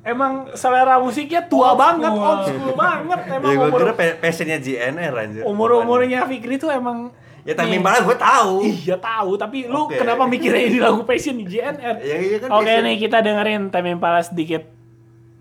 [0.00, 5.12] emang selera musiknya tua banget, old school banget emang ya gue umur kira passionnya JNR
[5.12, 5.42] anjir.
[5.44, 8.68] umur umurnya Fikri tuh emang Ya tapi malah gue tahu.
[8.68, 11.96] Iya tahu, tapi lu kenapa mikirnya ini lagu Passion di JNR?
[12.04, 12.84] Ya, iya kan Oke Passion.
[12.84, 14.68] nih kita dengerin Tame Impala sedikit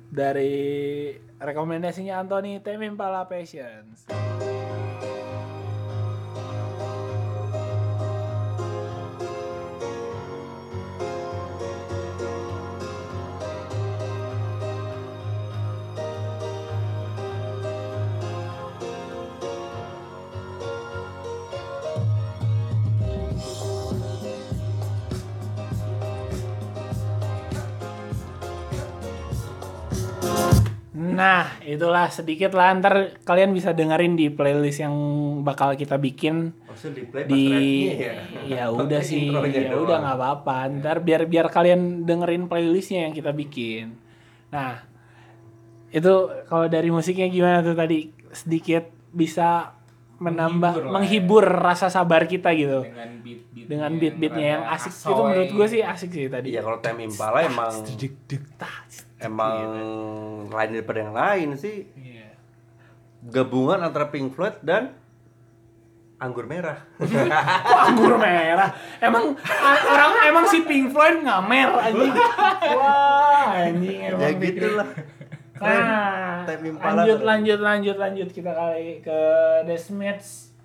[0.08, 1.12] dari
[1.44, 4.08] rekomendasinya Anthony Tame Impala Passions.
[31.00, 32.76] Nah, itulah sedikit lah.
[32.76, 34.96] Ntar kalian bisa dengerin di playlist yang
[35.48, 36.52] bakal kita bikin.
[36.68, 37.46] Maksudnya di play di
[37.96, 38.14] ya.
[38.44, 39.32] ya udah sih.
[39.32, 39.88] ya doang.
[39.88, 40.58] udah nggak apa-apa.
[40.84, 43.96] Ntar biar biar kalian dengerin playlistnya yang kita bikin.
[44.52, 44.84] Nah
[45.96, 46.14] itu
[46.52, 48.12] kalau dari musiknya gimana tuh tadi?
[48.36, 49.79] Sedikit bisa
[50.20, 55.22] menambah Menghibur menghibur rasa sabar kita gitu dengan beat beat dengan beat-beatnya yang asik itu
[55.24, 57.72] menurut gue sih asik sih tadi Iya kalau Time Impala emang
[59.20, 59.56] emang
[60.48, 61.88] lain daripada yang lain sih.
[61.96, 62.36] Iya.
[63.20, 64.96] Gabungan antara Pink Floyd dan
[66.20, 66.88] anggur merah.
[67.68, 68.76] Kok anggur merah?
[69.00, 69.36] Emang
[69.88, 72.16] orang emang si Pink Floyd ngamer anjing.
[72.80, 74.20] Wah, anjing emang.
[74.24, 74.72] ya Fikri.
[75.60, 77.28] Nah, lanjut tuh.
[77.28, 79.20] lanjut lanjut lanjut kita kali ke
[79.68, 80.56] The Smiths.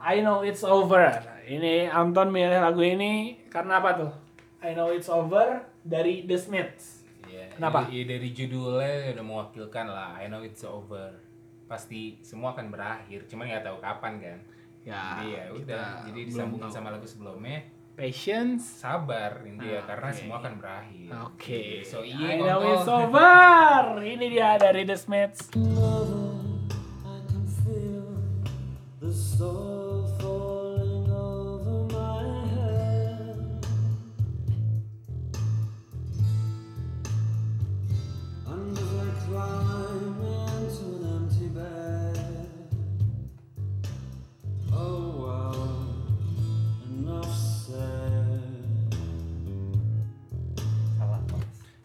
[0.00, 1.12] I know it's over.
[1.44, 4.12] Ini Anton milih lagu ini karena apa tuh?
[4.64, 7.04] I know it's over dari The Smiths.
[7.28, 7.88] Iya, Kenapa?
[7.88, 11.24] Ya, dari judulnya udah mewakilkan lah I know it's over
[11.64, 14.38] pasti semua akan berakhir cuman nggak tahu kapan kan
[14.84, 17.64] Ya, jadi ya udah jadi disambungin sama lagu sebelumnya
[17.94, 18.62] Patience.
[18.76, 20.16] sabar intinya Ah, karena oke.
[20.16, 21.62] semua akan berakhir Oke.
[21.82, 22.74] so I iya know kontol.
[22.74, 23.74] it's over.
[24.00, 25.40] Ini dia dari The Smiths.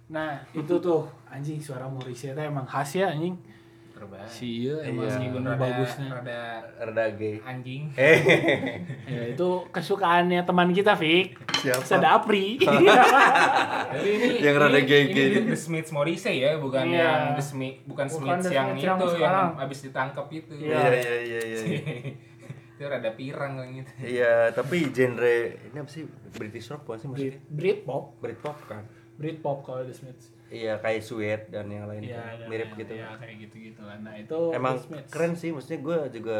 [0.10, 3.38] Nah, itu tuh anjing suara Morrissey teh emang khas ya anjing.
[3.90, 6.08] terbaik Si iya emang meskipun rada bagusnya.
[6.10, 6.42] rada
[6.82, 7.36] Rada gay.
[7.42, 7.92] anjing
[9.12, 11.36] Ya, itu kesukaannya teman kita, Fik.
[11.58, 11.84] Siapa?
[11.84, 12.56] Sedapri.
[13.92, 15.28] Tapi ini Yang rada ini- gay-gay.
[15.36, 16.96] ini The Smiths Morrissey ya, bukan Iya.
[16.96, 19.48] yang The Smith, bukan, Bukan Smiths yang Smiths itu yang yang, sekarang.
[19.60, 20.54] abis ditangkap itu.
[20.56, 20.80] Iya.
[20.80, 20.90] Iya
[21.20, 21.80] iya iya iya.
[22.72, 23.92] itu rada pirang kayak gitu.
[24.16, 26.08] Iya, tapi genre ini apa sih?
[26.32, 27.36] British rock bukan sih maksudnya?
[27.36, 28.88] Brit, Britpop, Britpop kan.
[29.20, 30.32] Britpop kalau The Smiths.
[30.50, 32.26] Iya, kayak Sweat dan yang lain Iya, kan.
[32.34, 32.94] ada- mirip gitu.
[32.96, 34.00] Ya, kayak gitu-gitu lah.
[34.00, 36.40] Nah, itu Emang keren sih, maksudnya gue juga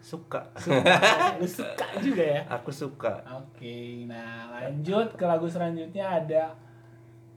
[0.00, 0.48] suka.
[1.38, 2.40] Lu suka juga ya.
[2.48, 3.20] Aku suka.
[3.36, 6.44] Oke, nah lanjut ke lagu selanjutnya ada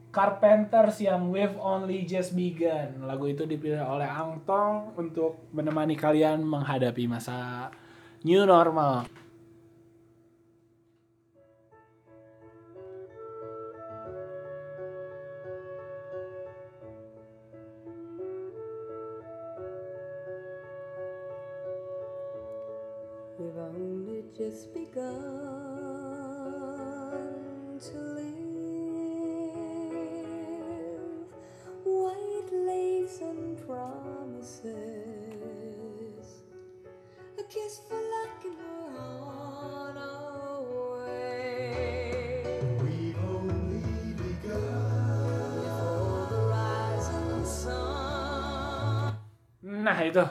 [0.10, 3.04] Carpenters yang We've Only Just Begun.
[3.04, 7.68] Lagu itu dipilih oleh Angtong untuk menemani kalian menghadapi masa
[8.24, 9.04] new normal.
[24.96, 25.12] Begun
[27.84, 28.32] to live.
[31.84, 34.72] White lace and promises.
[37.36, 40.64] A kiss for luck and we're on our
[41.04, 42.64] way.
[42.80, 45.60] We've only begun.
[45.60, 49.20] Before the rising sun.
[49.60, 50.24] Nah itu,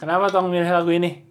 [0.00, 1.27] kenapa Tong milih lagu ini?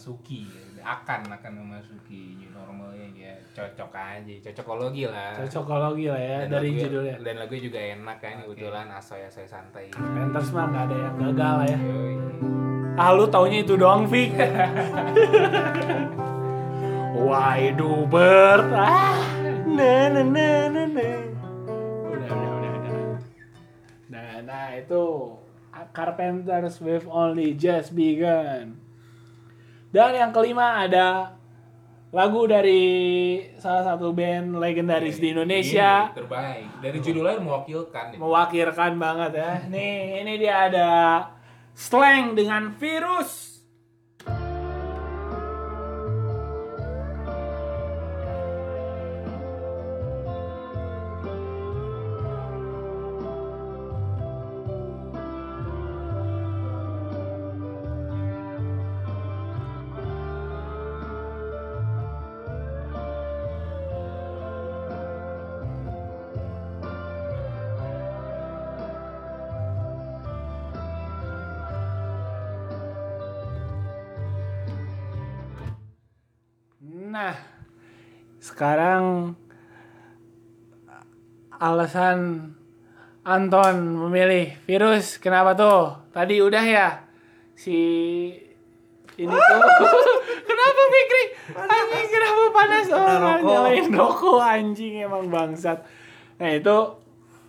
[0.00, 0.48] Memasuki,
[0.80, 5.36] akan akan memasuki new normal ya, ya cocok aja, cocokologi lah.
[5.36, 7.14] Cocokologi lah ya Dan dari lagu- judulnya.
[7.20, 9.92] Dan lagu juga enak kan, kebetulan asoy asoy santai.
[9.92, 11.78] Carpenters mah nggak ada yang gagal lah ya.
[11.78, 12.14] Yoi.
[12.96, 14.32] Ah lu taunya itu doang Fik
[17.20, 19.16] Why do bird ah,
[19.64, 21.08] na na na na na
[22.04, 23.16] Udah udah udah udah
[24.10, 25.32] Nah nah itu
[25.96, 28.76] Carpenters with only just begun
[29.90, 31.34] Dan yang kelima ada
[32.10, 32.82] lagu dari
[33.58, 36.66] salah satu band legendaris di Indonesia Ini terbaik.
[36.82, 38.04] Dari judulnya mewakilkan.
[38.14, 38.16] ya.
[38.18, 39.52] mewakilkan banget ya.
[39.66, 40.90] Nih, ini dia ada
[41.74, 43.49] slang dengan virus.
[77.20, 77.36] Nah,
[78.40, 79.36] sekarang
[81.52, 82.48] alasan
[83.20, 83.76] Anton
[84.08, 86.00] memilih virus kenapa tuh?
[86.16, 87.04] Tadi udah ya
[87.52, 87.76] si
[89.20, 89.60] ini tuh
[90.48, 91.24] kenapa Fikri?
[91.60, 93.44] Anjing kenapa panas oh, rokok.
[93.44, 95.84] nyalain rokok anjing emang bangsat.
[96.40, 96.76] Nah itu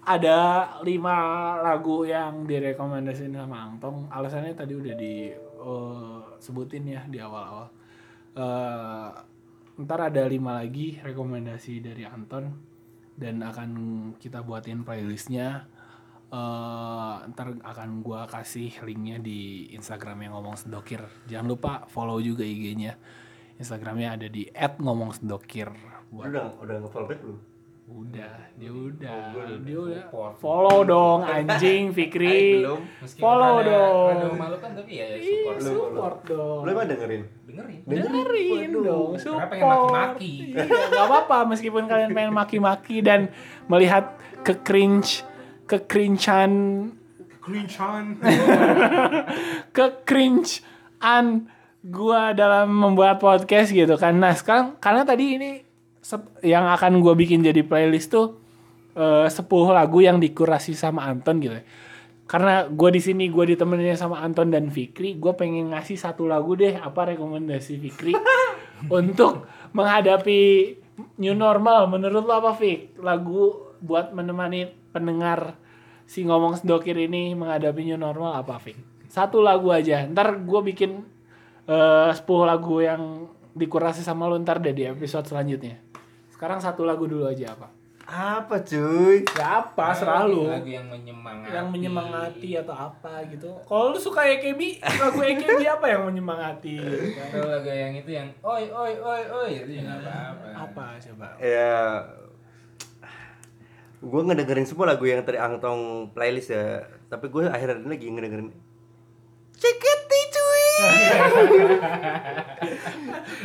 [0.03, 1.15] ada lima
[1.63, 4.11] lagu yang direkomendasiin sama Angtong.
[4.11, 7.71] Alasannya tadi udah di eh, sebutin ya di awal-awal.
[8.35, 9.30] Eh,
[9.85, 12.53] ntar ada lima lagi rekomendasi dari Anton
[13.17, 13.69] dan akan
[14.17, 15.67] kita buatin playlistnya.
[16.31, 21.03] Eh, ntar akan gua kasih linknya di Instagram yang ngomong sendokir.
[21.27, 22.95] Jangan lupa follow juga IG-nya.
[23.59, 25.69] Instagramnya ada di @ngomongsedokir.
[25.69, 27.50] Lu Buat udah udah nge-follow back belum?
[27.91, 30.01] Udah, dia udah, udah dia udah.
[30.01, 30.33] support.
[30.37, 32.63] Follow dong anjing Fikri.
[32.63, 32.79] belum.
[33.15, 34.07] Follow rada- dong.
[34.09, 35.59] rada memalukan tapi ya Ih, support.
[35.61, 36.59] support dong.
[36.61, 37.23] Lu emang dengerin?
[37.43, 37.79] Dengerin.
[37.83, 40.33] dengerin dong support Karena pengen maki-maki.
[40.47, 43.27] iya, gak apa-apa meskipun kalian pengen maki-maki dan
[43.65, 45.27] melihat ke cringe
[45.65, 46.53] ke cringean
[47.41, 48.21] Cringean.
[49.75, 51.25] ke cringean
[51.81, 55.51] gua dalam membuat podcast gitu kan nah sekarang karena tadi ini
[56.41, 58.41] yang akan gua bikin jadi playlist tuh
[58.95, 61.63] eh, 10 lagu yang dikurasi sama Anton gitu ya.
[62.31, 66.55] karena gue di sini gue ditemenin sama Anton dan Fikri gue pengen ngasih satu lagu
[66.55, 68.15] deh apa rekomendasi Fikri?
[68.87, 69.45] Untuk
[69.75, 70.73] menghadapi
[71.19, 71.91] new normal.
[71.91, 73.03] Menurut lo apa Fik?
[73.03, 75.59] Lagu buat menemani pendengar
[76.07, 78.79] si ngomong sedokir ini menghadapi new normal apa Fik?
[79.11, 80.07] Satu lagu aja.
[80.07, 81.03] Ntar gue bikin
[81.67, 85.90] eh 10 lagu yang dikurasi sama lo ntar deh di episode selanjutnya
[86.41, 87.69] sekarang satu lagu dulu aja apa
[88.11, 89.21] Apa cuy?
[89.37, 90.49] Ya apa, selalu.
[90.49, 93.47] lagu yang menyemangati Yang menyemangati atau apa gitu.
[93.61, 96.75] Kalau lu suka AKB, lagu AKB apa yang menyemangati?
[97.29, 101.27] Kalau lagu yang itu yang oi oi oi oi itu ya nggak apa-apa Apa coba?
[101.37, 101.77] Ya
[104.01, 108.49] gue ngedengerin semua lagu yang tadi Angtong playlist ya tapi gue akhir-akhir ini lagi ngedengerin
[109.53, 109.73] cuy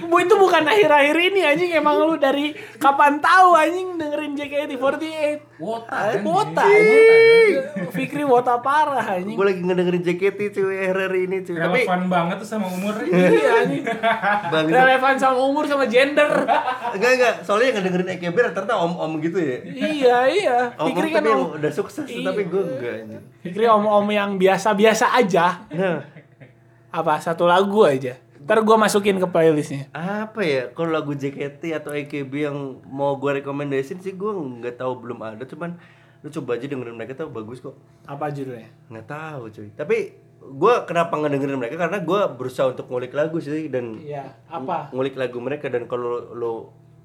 [0.06, 5.58] Bu itu bukan akhir-akhir ini anjing emang lu dari kapan tahu anjing dengerin JKT48.
[5.58, 6.20] wota kan?
[6.22, 7.54] Wota anjing.
[7.90, 9.34] Fikri wota parah anjing.
[9.34, 13.50] gue lagi ngedengerin JKT cuy akhir-akhir ini cuy tapi relevan banget tuh sama umurnya Iya
[13.58, 13.84] anjing.
[14.46, 16.30] bang Relevan sama umur sama gender.
[16.92, 20.58] enggak enggak soalnya yang ngedengerin EKB rata-rata om-om gitu ya iya iya.
[20.76, 22.26] om-om Fikri kan tapi om, udah sukses Iya.
[22.26, 23.22] tapi gue enggak anjing.
[23.42, 25.66] Fikri om-om yang biasa-biasa aja.
[25.68, 25.98] nah
[26.88, 28.16] Apa satu lagu aja.
[28.38, 29.90] Ntar gue masukin ke playlistnya.
[29.90, 35.00] apa ya kalau lagu JKT atau EKB yang mau gue rekomendasiin sih gue nggak tahu
[35.00, 35.74] belum ada cuman
[36.20, 37.74] lu coba aja dengerin mereka tuh bagus kok
[38.04, 38.70] Apa judulnya?
[38.86, 39.96] nggak tahu cuy tapi
[40.38, 44.30] gue kenapa ngedengerin mereka karena gue berusaha untuk ngulik lagu sih dan Iya.
[44.46, 44.90] Apa?
[44.90, 46.52] ngulik lagu mereka dan kalau lo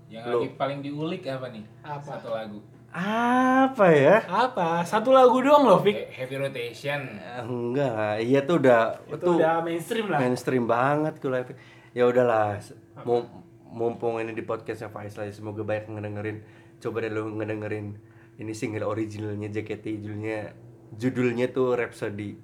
[0.08, 2.06] yang lo lagi paling diulik apa nih Apa?
[2.12, 2.60] satu lagu
[2.92, 4.84] apa ya Apa?
[4.84, 5.96] Satu lagu doang loh, Fik.
[5.96, 10.20] He- heavy rotation Eh, enggak lah iya tuh udah Itu udah mainstream lah.
[10.20, 11.56] mainstream banget kalau Epic.
[11.90, 12.60] ya udahlah
[13.02, 13.24] mau
[13.66, 16.38] mumpung ini di podcastnya Faisal ya, semoga banyak yang ngedengerin
[16.78, 17.96] coba deh lu ngedengerin
[18.36, 20.52] ini single originalnya JKT judulnya
[20.94, 22.36] judulnya tuh Rhapsody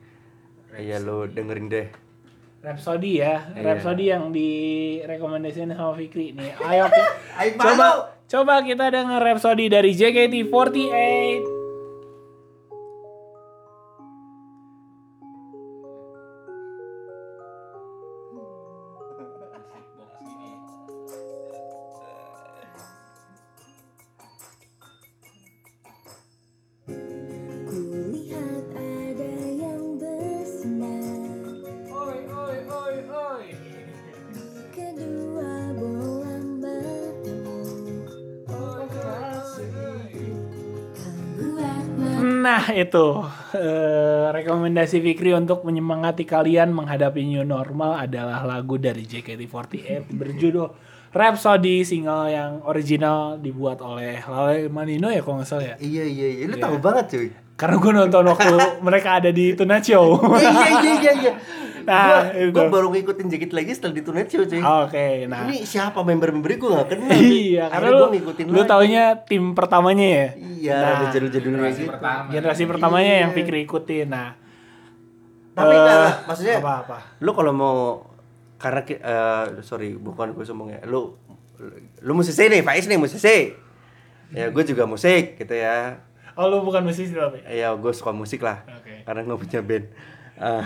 [0.74, 1.88] ya lo dengerin deh
[2.58, 3.64] Rhapsody ya, Iya.
[3.64, 6.52] Rhapsody yang direkomendasiin sama Fikri nih.
[6.58, 7.06] Ayo Fik.
[7.40, 8.17] Ayo, coba.
[8.28, 11.57] Coba kita denger Rhapsody dari JKT48.
[42.74, 43.06] Itu
[43.54, 50.68] eh, rekomendasi Fikri untuk menyemangati kalian menghadapi new normal adalah lagu dari JKT48 berjudul
[51.08, 55.76] Rhapsody single yang original dibuat oleh Lale Manino ya kalau nggak salah ya.
[55.80, 58.54] iya iya iya lu tahu banget cuy Karena gue nonton waktu
[58.86, 60.22] mereka ada di Tonight Show.
[60.38, 61.34] iya iya iya iya
[61.88, 62.52] Nah, gua, itu.
[62.52, 65.48] gua baru ngikutin JKT lagi setelah di Tonight Show cuy Oke, nah.
[65.48, 68.68] ini siapa member-member gue gak kenal Iya, karena lu gua ngikutin lu lagi.
[68.68, 70.28] taunya tim pertamanya ya.
[70.36, 73.38] iya Nah, ada jadul-jadulnya generasi gitu pertama Generasi pertamanya yang Iya.
[73.38, 74.08] Fikri ikutin.
[74.08, 74.30] Nah,
[75.54, 76.98] tapi eh, enggak, maksudnya apa-apa.
[77.18, 77.78] lu kalau mau
[78.58, 81.16] karena eh, sorry bukan gue sombong ya lu
[82.00, 83.56] lu musisi nih Faiz nih musisi
[84.30, 86.04] ya gue juga musik gitu ya
[86.36, 87.42] Oh, lu bukan musisi tapi.
[87.48, 89.02] ya gue suka musik lah Oke.
[89.02, 89.86] karena nggak punya band
[90.38, 90.64] Eh,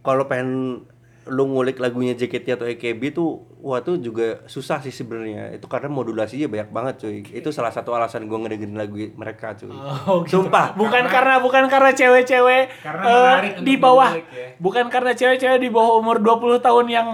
[0.00, 0.82] kalau pengen
[1.30, 5.54] lu ngulik lagunya JKT atau AKB tuh wah tuh juga susah sih sebenarnya.
[5.54, 7.20] Itu karena modulasinya banyak banget cuy.
[7.30, 9.70] Itu salah satu alasan gue ngedengerin lagu mereka cuy.
[9.70, 10.42] Oh, gitu.
[10.42, 10.74] sumpah.
[10.74, 14.48] Bukan karena bukan karena cewek-cewek Karena eh, menarik di bawah mengulik ya.
[14.58, 17.08] bukan karena cewek-cewek di bawah umur 20 tahun yang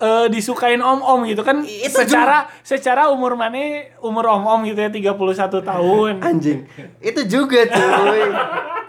[0.00, 1.60] eh, disukain om-om gitu kan.
[1.66, 5.18] Itu secara secara umur mana umur om-om gitu ya 31
[5.60, 6.12] tahun.
[6.24, 6.64] anjing.
[7.02, 8.22] Itu juga cuy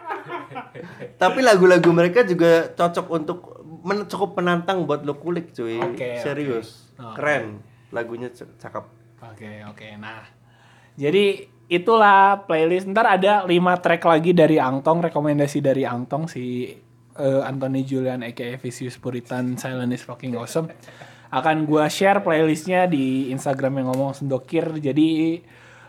[1.20, 3.40] tapi lagu-lagu mereka juga cocok untuk
[3.84, 7.16] men- cukup menantang buat lo kulik cuy Oke, serius oke.
[7.18, 9.88] keren lagunya cakep Oke, oke.
[9.96, 10.28] Nah.
[11.00, 12.86] Jadi itulah playlist.
[12.92, 16.76] Ntar ada 5 track lagi dari Angtong, rekomendasi dari Angtong si
[17.16, 20.70] eh, Anthony Julian aka Vicious Puritan Silent is fucking awesome.
[21.34, 24.70] Akan gua share playlistnya di Instagram yang ngomong sendokir.
[24.78, 25.40] Jadi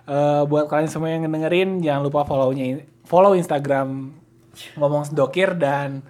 [0.08, 4.16] eh, buat kalian semua yang dengerin jangan lupa follow-nya follow Instagram
[4.78, 6.04] ngomong sendokir dan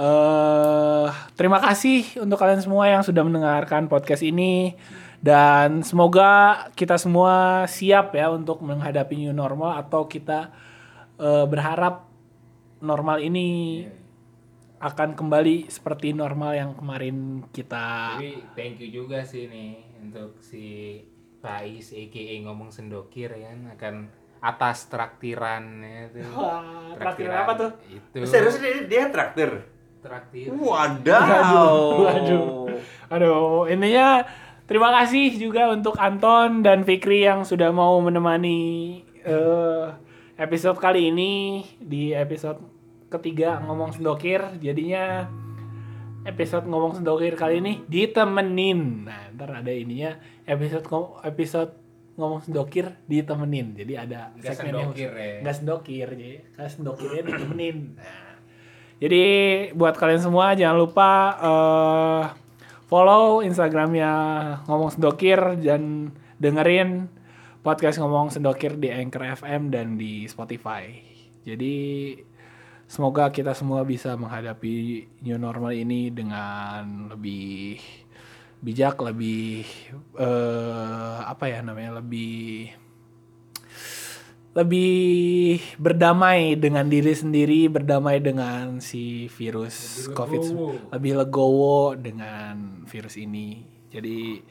[0.00, 4.74] eh terima kasih untuk kalian semua yang sudah mendengarkan podcast ini.
[5.20, 10.48] Dan semoga kita semua siap ya untuk menghadapi new normal atau kita
[11.20, 12.08] eh, berharap
[12.80, 13.84] normal ini
[14.80, 18.16] akan kembali seperti normal yang kemarin kita.
[18.16, 20.96] Jadi thank you juga sih nih untuk si
[21.44, 24.08] Faiz aka ngomong sendokir ya akan
[24.40, 26.24] atas traktiran ya tuh.
[26.40, 27.70] Wah, traktiran apa tuh?
[27.88, 28.24] Itu.
[28.24, 30.48] serius dia, dia traktir Traktir.
[30.56, 32.72] wadaw Waduh.
[33.12, 34.24] Aduh, intinya
[34.64, 39.86] terima kasih juga untuk Anton dan Fikri yang sudah mau menemani eh,
[40.40, 42.64] episode kali ini di episode
[43.12, 44.40] ketiga ngomong sendokir.
[44.56, 45.28] Jadinya
[46.24, 49.04] episode ngomong sendokir kali ini ditemenin.
[49.04, 50.16] Nah, ntar ada ininya
[50.48, 50.88] episode
[51.28, 51.79] episode
[52.20, 53.72] ngomong sendokir ditemenin.
[53.72, 55.24] Jadi ada Nggak segmennya sendokir khusus.
[55.24, 55.38] ya.
[55.40, 57.76] Nggak sendokir, jadi kalau sendokirnya ditemenin.
[57.96, 58.30] Nah,
[59.00, 59.24] jadi
[59.72, 61.10] buat kalian semua jangan lupa
[61.40, 62.22] eh,
[62.84, 64.12] follow Instagramnya
[64.68, 67.08] ngomong sendokir dan dengerin
[67.60, 70.88] podcast ngomong sendokir di Anchor FM dan di Spotify.
[71.44, 72.16] Jadi
[72.84, 77.80] semoga kita semua bisa menghadapi new normal ini dengan lebih
[78.60, 79.64] bijak, lebih
[80.16, 82.70] eh, apa ya namanya, lebih
[84.50, 90.70] lebih berdamai dengan diri sendiri, berdamai dengan si virus Lebih COVID, legowo.
[90.90, 92.54] lebih legowo dengan
[92.84, 93.62] virus ini.
[93.90, 94.42] Jadi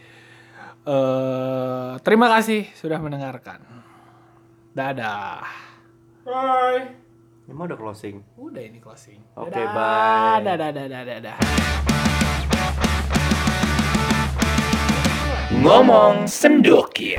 [0.88, 3.60] eh terima kasih sudah mendengarkan.
[4.72, 5.44] Dadah.
[6.24, 6.96] Bye.
[7.44, 8.24] Ini mah udah closing.
[8.40, 9.20] Udah ini closing.
[9.36, 9.74] Oke, Dadah.
[9.76, 10.40] bye.
[10.48, 11.38] Dadah, dadah, dadah.
[15.50, 17.18] Ngomong sendokir.